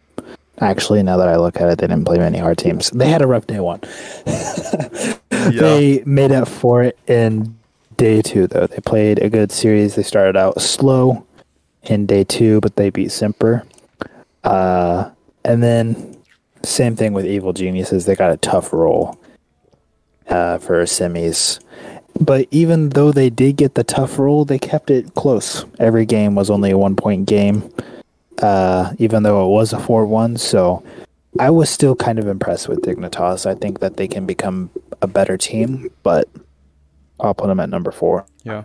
[0.59, 2.89] Actually, now that I look at it, they didn't play many hard teams.
[2.91, 3.81] They had a rough day one.
[5.51, 7.57] They made up for it in
[8.03, 8.67] day two, though.
[8.67, 9.95] They played a good series.
[9.95, 11.25] They started out slow
[11.83, 13.63] in day two, but they beat Semper.
[14.43, 15.09] Uh,
[15.45, 16.17] and then
[16.63, 18.05] same thing with Evil Geniuses.
[18.05, 19.17] They got a tough roll
[20.27, 21.63] uh, for semis.
[22.19, 25.63] But even though they did get the tough roll, they kept it close.
[25.79, 27.73] Every game was only a one point game,
[28.41, 30.35] uh, even though it was a 4 1.
[30.37, 30.83] So
[31.39, 33.45] I was still kind of impressed with Dignitas.
[33.45, 36.27] I think that they can become a better team, but
[37.19, 38.25] I'll put them at number four.
[38.43, 38.63] Yeah.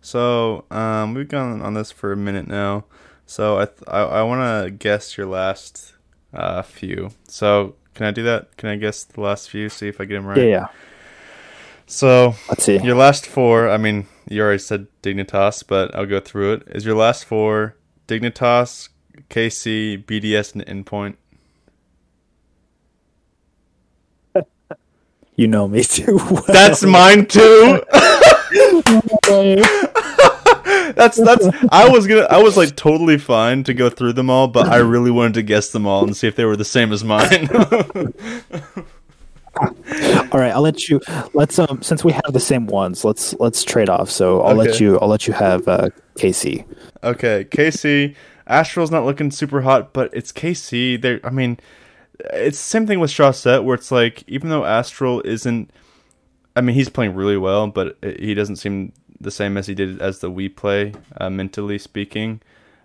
[0.00, 2.84] So um, we've gone on this for a minute now.
[3.26, 5.94] So I th- I, I want to guess your last
[6.32, 7.10] uh, few.
[7.26, 8.56] So can I do that?
[8.56, 9.68] Can I guess the last few?
[9.68, 10.38] See if I get them right.
[10.38, 10.66] Yeah, yeah.
[11.86, 12.78] So Let's see.
[12.78, 13.68] your last four.
[13.70, 16.62] I mean, you already said Dignitas, but I'll go through it.
[16.68, 17.76] Is your last four
[18.08, 18.88] Dignitas,
[19.30, 21.16] KC, BDS, and Endpoint?
[25.36, 26.44] You know me too well.
[26.46, 27.82] That's mine too.
[30.94, 34.48] that's that's I was gonna I was like totally fine to go through them all,
[34.48, 36.92] but I really wanted to guess them all and see if they were the same
[36.92, 37.48] as mine.
[40.32, 41.00] All right, I'll let you.
[41.32, 44.10] Let's um, since we have the same ones, let's let's trade off.
[44.10, 44.98] So I'll let you.
[44.98, 46.64] I'll let you have uh, KC.
[47.04, 48.16] okay, KC
[48.48, 51.00] Astral's not looking super hot, but it's KC.
[51.00, 51.58] They I mean,
[52.20, 55.70] it's the same thing with Chausette where it's like even though Astral isn't
[56.56, 60.00] I mean, he's playing really well, but he doesn't seem the same as he did
[60.00, 62.40] as the we play, uh, mentally speaking.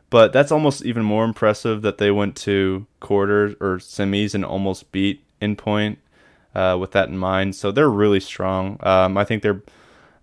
[0.09, 4.91] But that's almost even more impressive that they went to quarters or semis and almost
[4.91, 5.97] beat Endpoint
[6.55, 7.55] uh, with that in mind.
[7.55, 8.79] So they're really strong.
[8.81, 9.61] Um, I think they're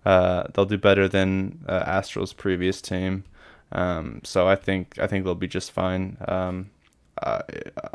[0.05, 3.23] uh, they'll do better than uh, Astral's previous team.
[3.71, 6.17] Um, so I think I think they'll be just fine.
[6.27, 6.69] Um,
[7.23, 7.41] I,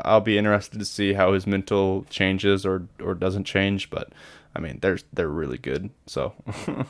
[0.01, 3.89] I'll be interested to see how his mental changes or or doesn't change.
[3.89, 4.09] But
[4.55, 5.89] I mean, they're they're really good.
[6.07, 6.33] So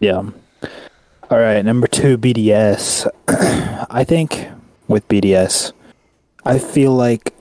[0.00, 0.30] Yeah.
[1.30, 3.08] All right, number two, BDS.
[3.90, 4.46] I think
[4.86, 5.72] with BDS,
[6.44, 7.34] I feel like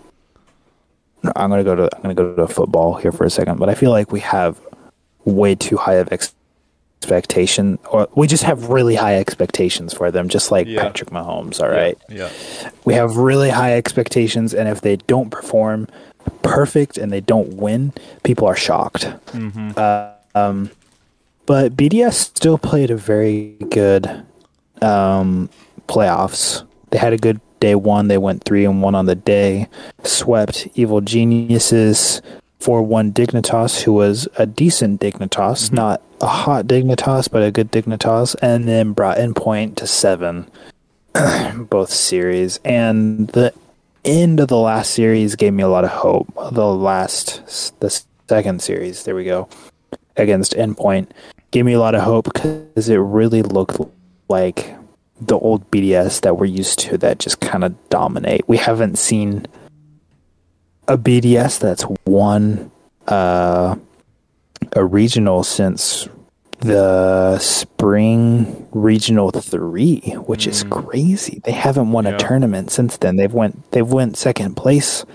[1.36, 3.76] I'm gonna go to I'm gonna go to football here for a second, but I
[3.76, 4.60] feel like we have
[5.24, 6.12] way too high of
[7.02, 10.82] expectation, or we just have really high expectations for them, just like Yeah.
[10.82, 11.62] Patrick Mahomes.
[11.62, 12.30] All right, Yeah.
[12.86, 15.88] we have really high expectations, and if they don't perform
[16.42, 17.94] perfect and they don't win,
[18.24, 19.06] people are shocked.
[19.28, 19.72] Mm-hmm.
[19.78, 20.70] Uh, um,
[21.46, 24.24] but BDS still played a very good
[24.82, 25.50] um,
[25.88, 26.66] playoffs.
[26.90, 28.08] They had a good day one.
[28.10, 29.68] They went three and one on the day.
[30.04, 32.22] Swept Evil Geniuses
[32.60, 35.76] four one Dignitas, who was a decent Dignitas, mm-hmm.
[35.76, 40.50] not a hot Dignitas, but a good Dignitas, and then brought Endpoint to seven,
[41.70, 42.60] both series.
[42.66, 43.54] And the
[44.04, 46.28] end of the last series gave me a lot of hope.
[46.52, 49.50] The last, the second series, there we go,
[50.16, 51.10] against Endpoint,
[51.52, 53.80] gave me a lot of hope because it really looked
[54.30, 54.76] like
[55.20, 58.48] the old BDS that we're used to that just kind of dominate.
[58.48, 59.48] We haven't seen
[60.88, 62.72] a BDS that's won
[63.08, 63.76] uh,
[64.74, 66.08] a regional since
[66.60, 71.40] the spring regional three, which is crazy.
[71.44, 72.16] They haven't won Yeah.
[72.16, 73.16] a tournament since then.
[73.18, 75.06] They've went they've went second place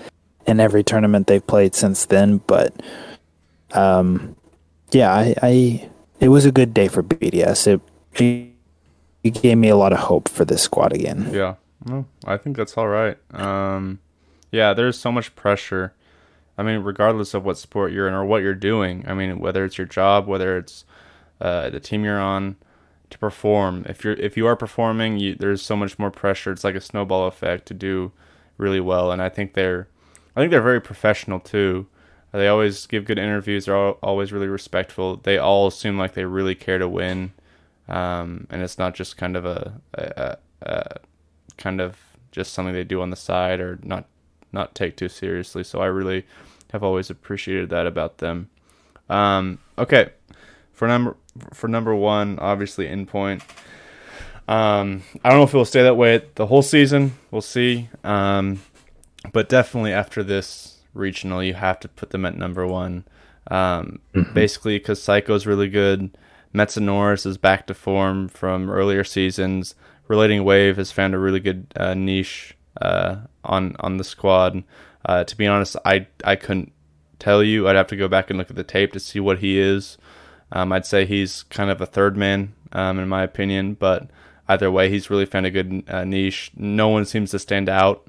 [0.47, 2.37] in every tournament they've played since then.
[2.47, 2.73] But
[3.73, 4.35] um,
[4.91, 7.67] yeah, I, I it was a good day for BDS.
[7.67, 7.81] It,
[8.21, 8.49] it
[9.23, 11.29] it gave me a lot of hope for this squad again.
[11.33, 11.55] Yeah.
[11.85, 13.17] Well, I think that's all right.
[13.33, 13.99] Um,
[14.53, 15.93] yeah, there's so much pressure.
[16.59, 19.03] I mean, regardless of what sport you're in or what you're doing.
[19.07, 20.85] I mean, whether it's your job, whether it's
[21.41, 22.55] uh, the team you're on,
[23.09, 23.83] to perform.
[23.89, 26.51] If you're if you are performing, you, there's so much more pressure.
[26.51, 28.11] It's like a snowball effect to do
[28.59, 29.11] really well.
[29.11, 29.87] And I think they're,
[30.35, 31.87] I think they're very professional too.
[32.31, 33.65] They always give good interviews.
[33.65, 35.17] They're al always really respectful.
[35.17, 37.33] They all seem like they really care to win,
[37.87, 40.99] um, and it's not just kind of a, a, a, a
[41.57, 41.97] kind of
[42.31, 44.05] just something they do on the side or not
[44.53, 45.63] not take too seriously.
[45.63, 46.25] So I really
[46.71, 48.49] have always appreciated that about them.
[49.09, 50.11] Um, okay,
[50.71, 51.15] for number
[51.53, 53.41] for number one, obviously Endpoint.
[54.47, 57.17] Um, I don't know if it will stay that way the whole season.
[57.31, 57.89] We'll see.
[58.03, 58.61] Um,
[59.31, 63.05] but definitely after this regional, you have to put them at number one.
[63.49, 63.99] Um,
[64.33, 66.17] Basically, because Seikoo's really good.
[66.53, 69.75] Metsanauris is back to form from earlier seasons.
[70.07, 74.63] RelatingWave has found a really good uh, niche uh, on on the squad.
[75.05, 76.71] Uh, to be honest, I I couldn't
[77.17, 77.67] tell you.
[77.67, 79.97] I'd have to go back and look at the tape to see what he is.
[80.51, 83.73] Um, I'd say he's kind of a third man, um, in my opinion.
[83.73, 84.09] But
[84.47, 86.51] either way, he's really found a good uh, niche.
[86.55, 88.07] No one seems to stand out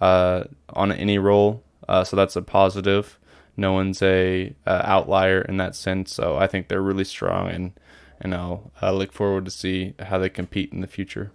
[0.00, 3.18] uh, on any role, uh, so that's a positive.
[3.56, 6.14] No one's a uh, outlier in that sense.
[6.14, 7.72] So I think they're really strong, and
[8.20, 11.32] and I'll look forward to see how they compete in the future.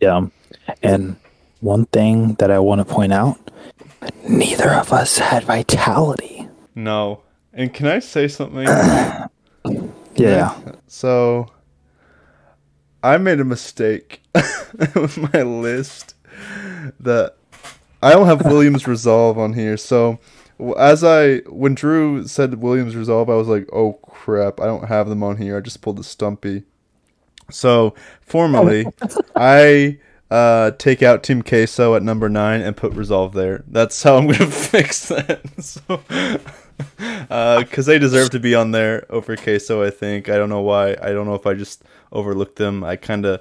[0.00, 0.26] Yeah.
[0.82, 1.16] And
[1.60, 3.38] one thing that I want to point out
[4.28, 6.48] neither of us had vitality.
[6.74, 7.22] No,
[7.52, 8.66] and can I say something?
[10.14, 10.58] Yeah.
[10.88, 11.46] So
[13.02, 14.20] I made a mistake
[14.94, 16.14] with my list
[16.98, 17.36] that
[18.02, 19.76] I don't have Williams Resolve on here.
[19.76, 20.18] So
[20.76, 25.08] as I when Drew said Williams Resolve, I was like, "Oh crap, I don't have
[25.08, 26.64] them on here." I just pulled the Stumpy.
[27.50, 28.86] So formally,
[29.36, 29.98] I
[30.30, 33.64] uh, take out Team Queso at number nine and put Resolve there.
[33.68, 35.40] That's how I'm gonna fix that.
[35.60, 36.00] So,
[37.58, 40.28] because they deserve to be on there over Queso, I think.
[40.28, 40.90] I don't know why.
[41.02, 42.84] I don't know if I just overlooked them.
[42.84, 43.40] I kind of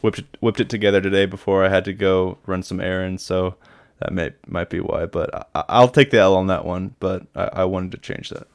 [0.00, 3.56] whipped it, whipped it together today before I had to go run some errands, so
[3.98, 5.06] that may might be why.
[5.06, 6.94] But I, I'll take the L on that one.
[7.00, 8.46] But I, I wanted to change that.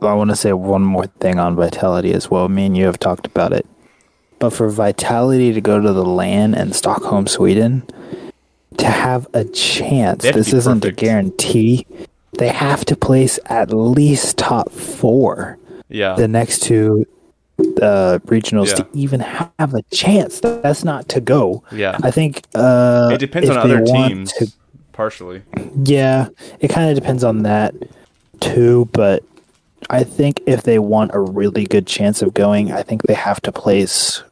[0.00, 2.48] I want to say one more thing on vitality as well.
[2.48, 3.66] Me and you have talked about it.
[4.38, 7.82] But for vitality to go to the LAN in Stockholm, Sweden,
[8.78, 11.02] to have a chance, to this isn't perfect.
[11.02, 11.86] a guarantee.
[12.38, 15.58] They have to place at least top four.
[15.88, 17.04] Yeah, the next two
[17.82, 18.74] uh, regionals Yeah.
[18.76, 20.40] to even have a chance.
[20.40, 21.62] That's not to go.
[21.72, 21.98] yeah.
[22.02, 24.52] I think uh, It depends on other teams, to-
[24.92, 25.42] partially.
[25.84, 26.28] yeah,
[26.60, 27.74] it kind of depends on that
[28.38, 28.88] too.
[28.92, 29.24] But
[29.88, 33.40] I think if they want a really good chance of going, I think they have
[33.42, 34.22] to place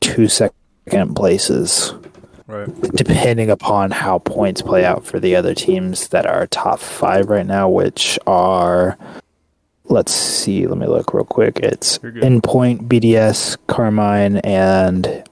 [0.00, 1.92] two second places,
[2.46, 2.68] Right.
[2.94, 7.46] depending upon how points play out for the other teams that are top five right
[7.46, 8.96] now, which are.
[9.86, 10.66] Let's see.
[10.66, 11.60] Let me look real quick.
[11.60, 11.98] It's.
[11.98, 15.24] Endpoint, BDS, Karmine, and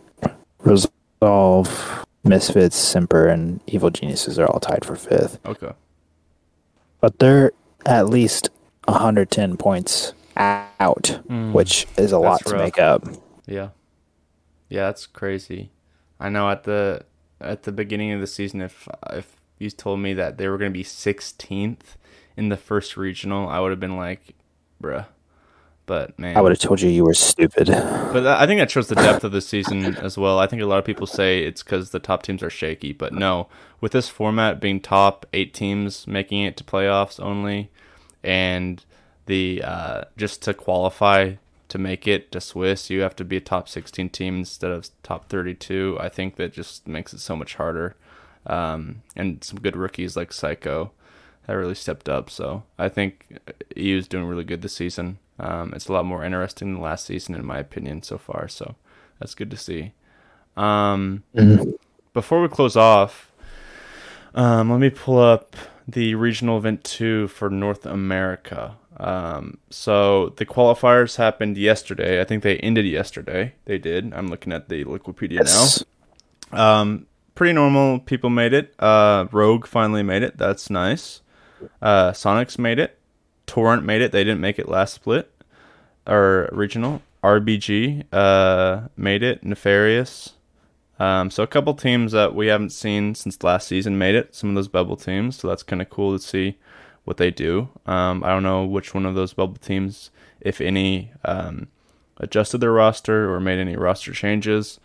[0.59, 5.39] Resolve, Misfits, Semper, and Evil Geniuses are all tied for fifth.
[5.47, 5.73] Okay.
[7.01, 7.53] But they're
[7.87, 8.51] at least
[8.87, 12.63] 110 points out, mm, which is a lot to rough.
[12.63, 13.07] make up.
[13.47, 13.71] Yeah.
[14.69, 15.71] Yeah, that's crazy.
[16.19, 17.05] I know at the
[17.41, 20.73] at the beginning of the season if if you told me that they were going
[20.73, 21.97] to be 16th
[22.37, 24.35] in the first regional, I would have been like,
[24.83, 25.07] bruh.
[25.85, 27.67] But man, I would have told you you were stupid.
[27.67, 30.39] But I think that shows the depth of the season as well.
[30.39, 33.13] I think a lot of people say it's because the top teams are shaky, but
[33.13, 33.49] no.
[33.81, 37.71] With this format being top eight teams making it to playoffs only,
[38.23, 38.85] and
[39.27, 41.35] the uh, just to qualify
[41.69, 44.91] to make it to Swiss, you have to be a top 16 team instead of
[45.03, 45.97] top 32.
[45.99, 47.97] I think that just makes it so much harder.
[48.47, 50.91] Um, and some good rookies like Seikoo
[51.47, 52.29] that really stepped up.
[52.29, 53.39] So I think
[53.77, 55.19] EU is doing really good this season.
[55.39, 58.49] Um, it's a lot more interesting than last season, in my opinion, so far.
[58.49, 58.75] So
[59.19, 59.93] that's good to see.
[60.57, 61.25] Um,
[62.13, 63.33] Before we close off,
[64.35, 65.57] um, let me pull up
[65.93, 68.77] the regional event two for North America.
[68.99, 72.21] Um, so the qualifiers happened yesterday.
[72.21, 73.55] I think they ended yesterday.
[73.65, 74.13] They did.
[74.13, 75.83] I'm looking at the Wikipedia Yes.
[76.53, 76.81] now.
[76.81, 78.75] Um, pretty normal people made it.
[78.79, 80.37] Uh, Rogue finally made it.
[80.39, 81.21] That's nice.
[81.81, 82.99] Uh, Sonics made it.
[83.47, 84.13] Torrent made it.
[84.13, 85.31] They didn't make it last split
[86.07, 87.03] or regional.
[87.25, 89.43] RBG uh, made it.
[89.45, 90.35] Nefarious.
[90.99, 94.35] Um, so a couple teams that we haven't seen since last season made it.
[94.35, 95.37] Some of those bubble teams.
[95.37, 96.57] So that's kind of cool to see
[97.05, 97.69] what they do.
[97.87, 100.11] Um, I don't know which one of those bubble teams,
[100.41, 101.67] if any, um,
[102.19, 104.79] adjusted their roster or made any roster changes.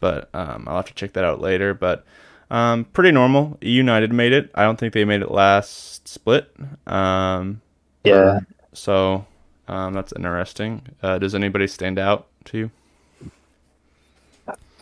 [0.00, 1.74] But um, I'll have to check that out later.
[1.74, 2.04] But
[2.50, 3.56] um, pretty normal.
[3.60, 4.50] United made it.
[4.54, 6.52] I don't think they made it last split.
[6.88, 7.60] Um,
[8.02, 8.40] Yeah.
[8.72, 9.26] so
[9.68, 10.82] um, that's interesting.
[11.02, 12.70] Uh, does anybody stand out to you?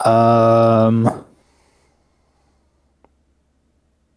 [0.05, 1.25] Um,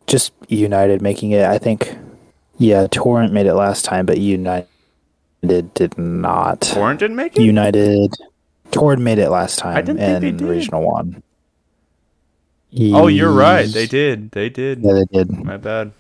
[0.08, 1.46] just United making it.
[1.46, 1.96] I think.
[2.60, 4.68] Yeah, Torrent made it last time, but United
[5.42, 6.62] did not.
[6.62, 7.42] Torrent didn't make it.
[7.42, 8.14] United.
[8.72, 10.48] Torrent made it last time I didn't think they in did.
[10.48, 11.24] regional one.
[12.80, 13.68] oh, you're right.
[13.68, 14.32] They did.
[14.32, 14.82] They did.
[14.82, 15.32] Yeah, they did.
[15.44, 15.92] My bad.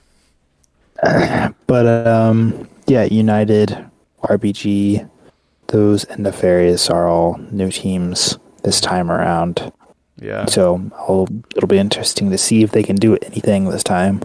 [1.67, 3.83] But um, yeah, United,
[4.23, 5.09] RBG,
[5.67, 9.71] those and Nefarious are all new teams this time around.
[10.21, 14.21] Yeah, So I'll, it'll be interesting to see if they can do anything this time,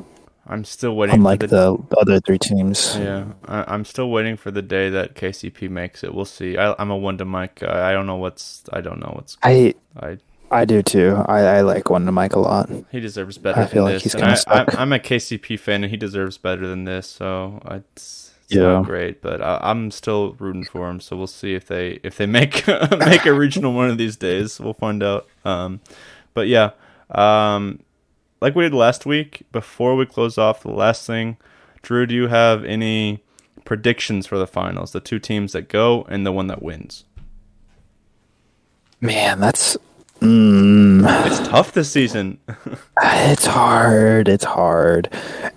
[0.47, 1.17] I'm still waiting.
[1.17, 2.97] unlike for the other three teams.
[2.99, 6.15] Yeah, I, I'm still waiting for the day that KCP makes it.
[6.15, 6.57] We'll see.
[6.57, 7.89] I, I'm a one to Mike guy.
[7.91, 8.63] I don't know what's.
[8.73, 9.37] I don't know what's.
[9.43, 10.19] I I
[10.51, 11.23] I do too.
[11.27, 12.71] I, I like one to Mike a lot.
[12.91, 14.13] he deserves better I feel than like this.
[14.15, 14.75] he's I, stuck.
[14.75, 17.07] I, I'm a KCP fan, and he deserves better than this.
[17.09, 18.63] So I, it's, it's Yeah.
[18.63, 21.01] not great, but I, I'm still rooting for them.
[21.01, 22.67] So we'll see if they if they make
[22.99, 24.59] make a regional one of these days.
[24.59, 25.27] We'll find out.
[25.45, 25.81] Um,
[26.35, 26.71] but yeah,
[27.11, 27.81] um,
[28.41, 29.43] like we did last week.
[29.53, 31.37] Before we close off, the last thing,
[31.83, 33.23] Drew, do you have any
[33.67, 34.93] predictions for the finals?
[34.93, 37.05] The two teams that go and the one that wins.
[39.01, 39.77] Man, that's
[40.21, 42.39] mm, It's tough this season.
[43.03, 44.29] it's hard.
[44.29, 45.09] It's hard,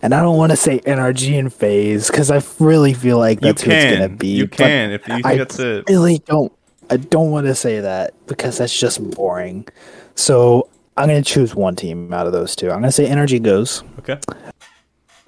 [0.01, 3.61] and I don't want to say NRG and FaZe because I really feel like that's
[3.63, 4.27] who it's gonna be.
[4.27, 5.85] You can if you think I that's it.
[5.89, 6.51] really don't.
[6.89, 9.67] I don't want to say that because that's just boring.
[10.15, 10.67] So
[10.97, 12.67] I'm gonna choose one team out of those two.
[12.69, 14.19] I'm gonna say NRG goes, Okay.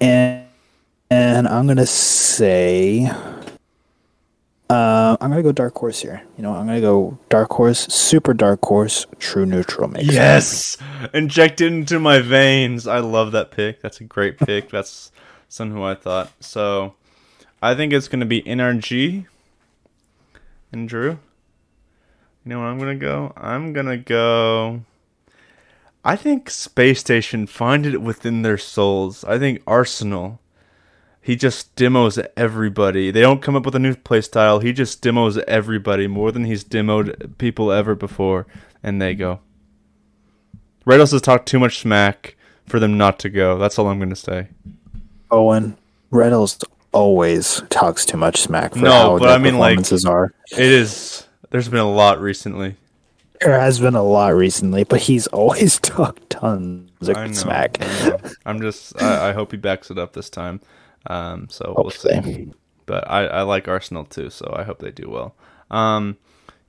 [0.00, 0.46] and
[1.10, 3.10] and I'm gonna say.
[4.74, 6.20] Uh, I'm gonna go dark horse here.
[6.36, 10.12] You know, I'm gonna go dark horse, super dark horse, true neutral sense.
[10.12, 10.76] Yes,
[11.12, 12.88] injected into my veins.
[12.88, 13.80] I love that pick.
[13.80, 14.70] That's a great pick.
[14.70, 15.12] That's
[15.48, 16.32] someone who I thought.
[16.40, 16.94] So,
[17.62, 19.26] I think it's gonna be NRG
[20.72, 21.10] and Drew.
[21.10, 21.18] You
[22.44, 23.32] know where I'm gonna go?
[23.36, 24.82] I'm gonna go.
[26.04, 29.22] I think Spacestation find it within their souls.
[29.22, 30.40] I think Arsenal.
[31.24, 33.10] He just demos everybody.
[33.10, 34.58] They don't come up with a new play style.
[34.58, 38.46] He just demos everybody more than he's demoed people ever before,
[38.82, 39.40] and they go.
[40.86, 42.36] House has talked too much smack
[42.66, 43.56] for them not to go.
[43.56, 44.48] That's all I'm going to say.
[45.30, 45.78] Owen
[46.10, 50.30] Reynolds always talks too much smack for No, how but I mean, like- are.
[50.52, 51.26] It is.
[51.48, 52.76] There's been a lot recently.
[53.40, 57.32] There has been a lot recently, but he's always talked tons of know.
[57.32, 57.78] smack.
[57.80, 58.18] I.
[58.44, 59.00] I'm just.
[59.00, 60.60] I, I hope he backs it up this time.
[61.06, 61.48] Um.
[61.50, 62.52] So we'll see.
[62.86, 65.34] But I, I like Arsenal too, so I hope they do well.
[65.70, 66.16] Um.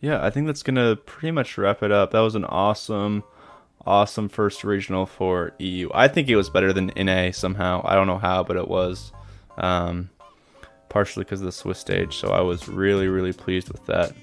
[0.02, 2.12] Yeah, I think that's gonna pretty much wrap it up.
[2.12, 3.24] That was an awesome,
[3.86, 5.90] awesome first regional for EU.
[5.94, 7.82] I think it was better than NA somehow.
[7.84, 9.12] I don't know how, but it was.
[9.58, 10.10] Um.
[10.90, 14.14] Partially because of the Swiss stage, so I was really, really pleased with that.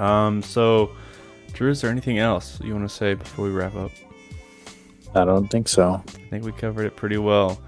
[0.00, 0.42] Um.
[0.42, 0.90] So,
[1.52, 3.92] Drew, is there anything else you want to say before we wrap up?
[5.14, 6.02] I don't think so.
[6.08, 7.60] I think we covered it pretty well.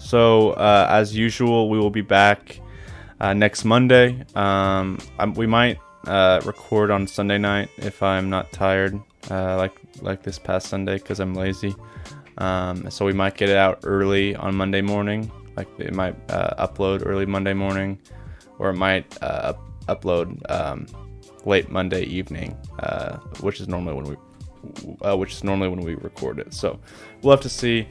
[0.00, 2.58] So, uh, as usual, we will be back
[3.20, 4.24] uh, next Monday.
[4.34, 8.98] Um, um, we might uh, record on Sunday night if I'm not tired,
[9.30, 11.76] uh, like like this past Sunday, because I'm lazy.
[12.38, 15.30] Um, so we might get it out early on Monday morning.
[15.54, 17.98] Like it might uh, upload early Monday morning,
[18.58, 19.52] or it might uh,
[19.86, 20.86] upload um,
[21.44, 22.52] late Monday evening,
[23.40, 24.16] which is normally when we
[25.16, 26.54] which is normally when we record it.
[26.54, 26.80] So
[27.22, 27.86] we'll have to see.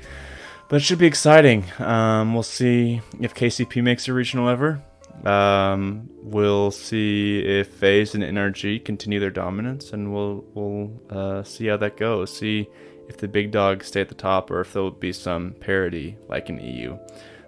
[0.70, 1.66] But it should be exciting.
[1.80, 4.82] Um, we'll see if KCP makes a regional ever.
[5.26, 11.68] Um, we'll see if FaZe and NRG continue their dominance, and we'll we'll uh, see
[11.68, 12.36] how that goes.
[12.36, 12.70] See
[13.10, 16.50] if the big dogs stay at the top, or if there'll be some parity like
[16.50, 16.98] in EU.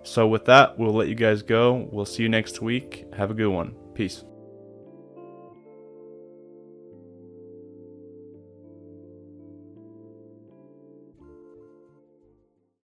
[0.03, 1.87] So with that, we'll let you guys go.
[1.91, 3.05] We'll see you next week.
[3.15, 3.75] Have a good one.
[3.93, 4.23] Peace.